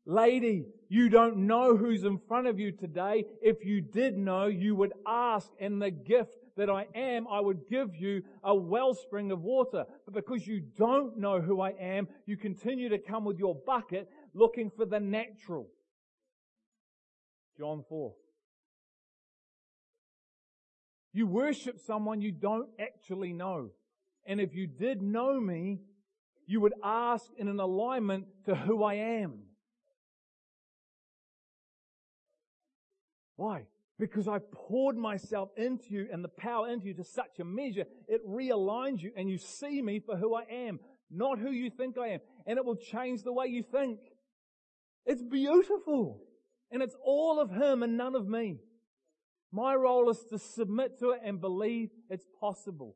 [0.05, 3.25] Lady, you don't know who's in front of you today.
[3.43, 7.67] If you did know, you would ask, and the gift that I am, I would
[7.69, 9.85] give you a wellspring of water.
[10.05, 14.09] But because you don't know who I am, you continue to come with your bucket
[14.33, 15.67] looking for the natural.
[17.57, 18.13] John 4.
[21.13, 23.69] You worship someone you don't actually know.
[24.25, 25.79] And if you did know me,
[26.45, 29.39] you would ask in an alignment to who I am.
[33.37, 33.63] Why?
[33.99, 37.83] Because I've poured myself into you and the power into you to such a measure,
[38.07, 40.79] it realigns you and you see me for who I am,
[41.11, 42.19] not who you think I am.
[42.47, 43.99] And it will change the way you think.
[45.05, 46.21] It's beautiful.
[46.71, 48.59] And it's all of Him and none of me.
[49.51, 52.95] My role is to submit to it and believe it's possible.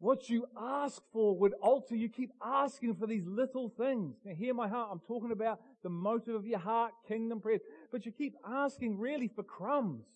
[0.00, 1.94] What you ask for would alter.
[1.94, 4.16] You keep asking for these little things.
[4.24, 4.88] Now hear my heart.
[4.90, 7.60] I'm talking about the motive of your heart, kingdom prayers
[7.92, 10.06] but you keep asking really for crumbs.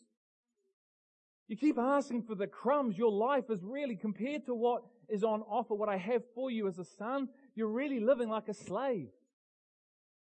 [1.48, 2.96] You keep asking for the crumbs.
[2.96, 6.66] Your life is really, compared to what is on offer, what I have for you
[6.66, 9.08] as a son, you're really living like a slave.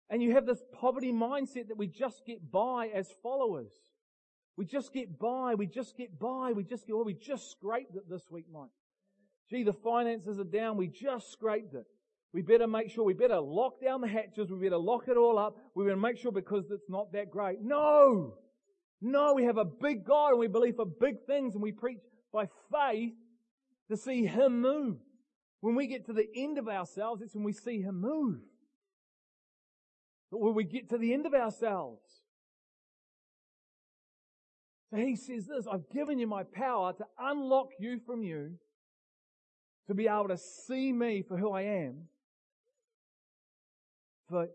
[0.08, 3.72] And you have this poverty mindset that we just get by as followers.
[4.56, 7.94] We just get by, we just get by, we just get, well, we just scraped
[7.96, 8.70] it this week, Mike.
[9.50, 11.86] Gee, the finances are down, we just scraped it.
[12.32, 15.38] We better make sure, we better lock down the hatches, we better lock it all
[15.38, 17.60] up, we better make sure because it's not that great.
[17.60, 18.34] No!
[19.00, 21.98] No, we have a big God and we believe for big things and we preach
[22.32, 23.14] by faith
[23.90, 24.98] to see Him move.
[25.60, 28.40] When we get to the end of ourselves, it's when we see Him move.
[30.30, 32.02] But when we get to the end of ourselves,
[34.90, 38.58] so he says this, I've given you my power to unlock you from you,
[39.86, 42.08] to be able to see me for who I am,
[44.28, 44.48] for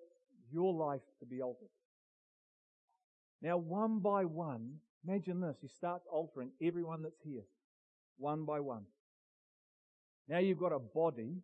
[0.51, 1.69] your life to be altered.
[3.41, 4.75] Now, one by one,
[5.07, 7.43] imagine this, he starts altering everyone that's here,
[8.17, 8.83] one by one.
[10.27, 11.37] Now you've got a body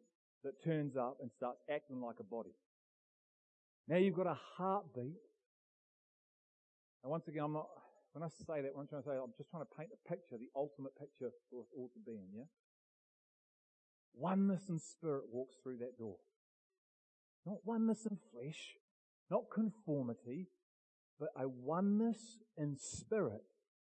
[0.43, 2.55] that turns up and starts acting like a body.
[3.88, 5.21] Now you've got a heartbeat.
[7.03, 7.67] And once again, I'm not,
[8.13, 10.09] when I say that, what I'm trying to say, I'm just trying to paint a
[10.09, 12.49] picture, the ultimate picture for us all to be in, yeah?
[14.16, 16.18] Oneness in spirit walks through that door.
[17.45, 18.76] Not oneness in flesh,
[19.30, 20.47] not conformity,
[21.20, 23.43] but a oneness in spirit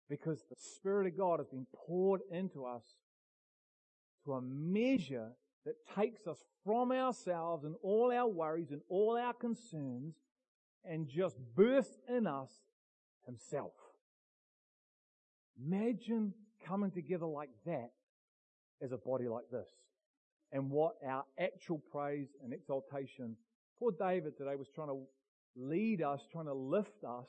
[0.09, 2.83] because the Spirit of God has been poured into us
[4.23, 5.29] to a measure
[5.65, 10.15] that takes us from ourselves and all our worries and all our concerns
[10.83, 12.51] and just bursts in us
[13.25, 13.73] Himself.
[15.59, 16.33] Imagine
[16.67, 17.91] coming together like that
[18.81, 19.67] as a body like this.
[20.55, 23.35] And what our actual praise and exaltation.
[23.77, 25.01] for David today was trying to
[25.57, 27.27] lead us, trying to lift us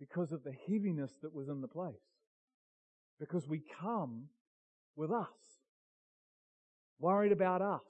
[0.00, 2.00] because of the heaviness that was in the place.
[3.20, 4.22] Because we come
[4.96, 5.28] with us.
[6.98, 7.82] Worried about us.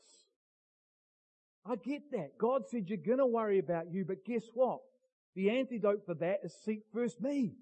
[1.65, 2.39] I get that.
[2.39, 4.81] God said you're gonna worry about you, but guess what?
[5.37, 7.53] The antidote for that is seek first me.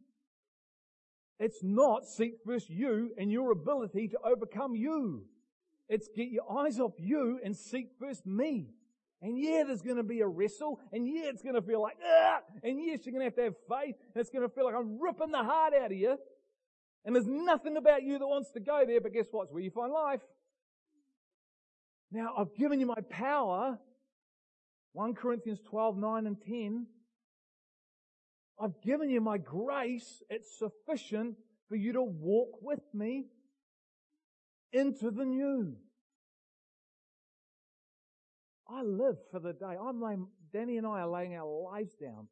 [1.38, 5.26] It's not seek first you and your ability to overcome you.
[5.88, 8.68] It's get your eyes off you and seek first me.
[9.20, 11.96] And yeah, there's going to be a wrestle, and yeah, it's going to feel like,
[12.06, 12.40] ah!
[12.62, 14.74] and yes, you're going to have to have faith, and it's going to feel like
[14.74, 16.18] I'm ripping the heart out of you.
[17.06, 19.44] And there's nothing about you that wants to go there, but guess what?
[19.44, 20.20] It's where you find life.
[22.12, 23.78] Now, I've given you my power.
[24.92, 26.86] 1 Corinthians 12, 9 and 10.
[28.60, 30.22] I've given you my grace.
[30.30, 31.36] It's sufficient
[31.68, 33.26] for you to walk with me
[34.74, 35.76] into the new.
[38.68, 39.76] I live for the day.
[39.80, 42.28] I'm laying, Danny and I are laying our lives down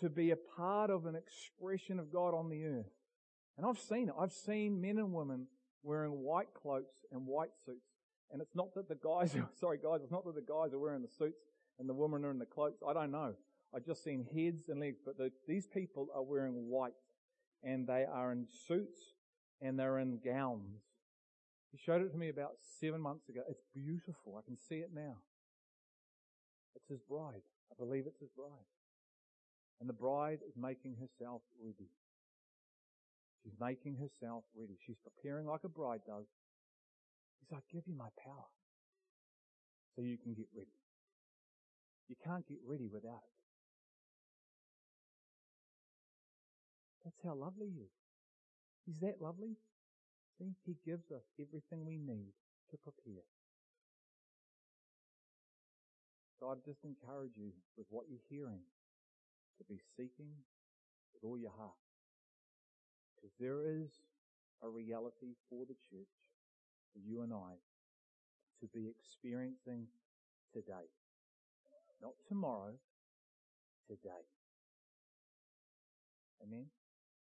[0.00, 2.90] to be a part of an expression of God on the earth.
[3.56, 4.14] And I've seen it.
[4.18, 5.46] I've seen men and women
[5.82, 7.86] wearing white cloaks and white suits.
[8.30, 11.02] And it's not that the guys, sorry guys, it's not that the guys are wearing
[11.02, 11.40] the suits
[11.78, 12.82] and the women are in the cloaks.
[12.86, 13.34] I don't know.
[13.74, 16.94] I've just seen heads and legs, but the, these people are wearing white
[17.62, 19.00] and they are in suits
[19.60, 20.82] and they're in gowns.
[21.72, 23.42] He showed it to me about seven months ago.
[23.48, 24.36] It's beautiful.
[24.38, 25.16] I can see it now.
[26.74, 27.42] It's his bride.
[27.70, 28.68] I believe it's his bride.
[29.80, 31.90] And the bride is making herself ready.
[33.42, 34.76] She's making herself ready.
[34.86, 36.26] She's preparing like a bride does.
[37.40, 38.48] He said, I give you my power
[39.94, 40.74] so you can get ready.
[42.08, 43.36] You can't get ready without it.
[47.04, 47.90] That's how lovely he is.
[48.86, 49.56] He's that lovely.
[50.38, 52.30] See, he gives us everything we need
[52.70, 53.26] to prepare.
[56.38, 58.62] So I'd just encourage you with what you're hearing
[59.58, 60.30] to be seeking
[61.12, 61.74] with all your heart.
[63.16, 63.90] Because there is
[64.62, 66.14] a reality for the church,
[66.92, 67.58] for you and I,
[68.60, 69.86] to be experiencing
[70.54, 70.86] today.
[72.00, 72.74] Not tomorrow,
[73.88, 74.22] today.
[76.42, 76.66] Amen?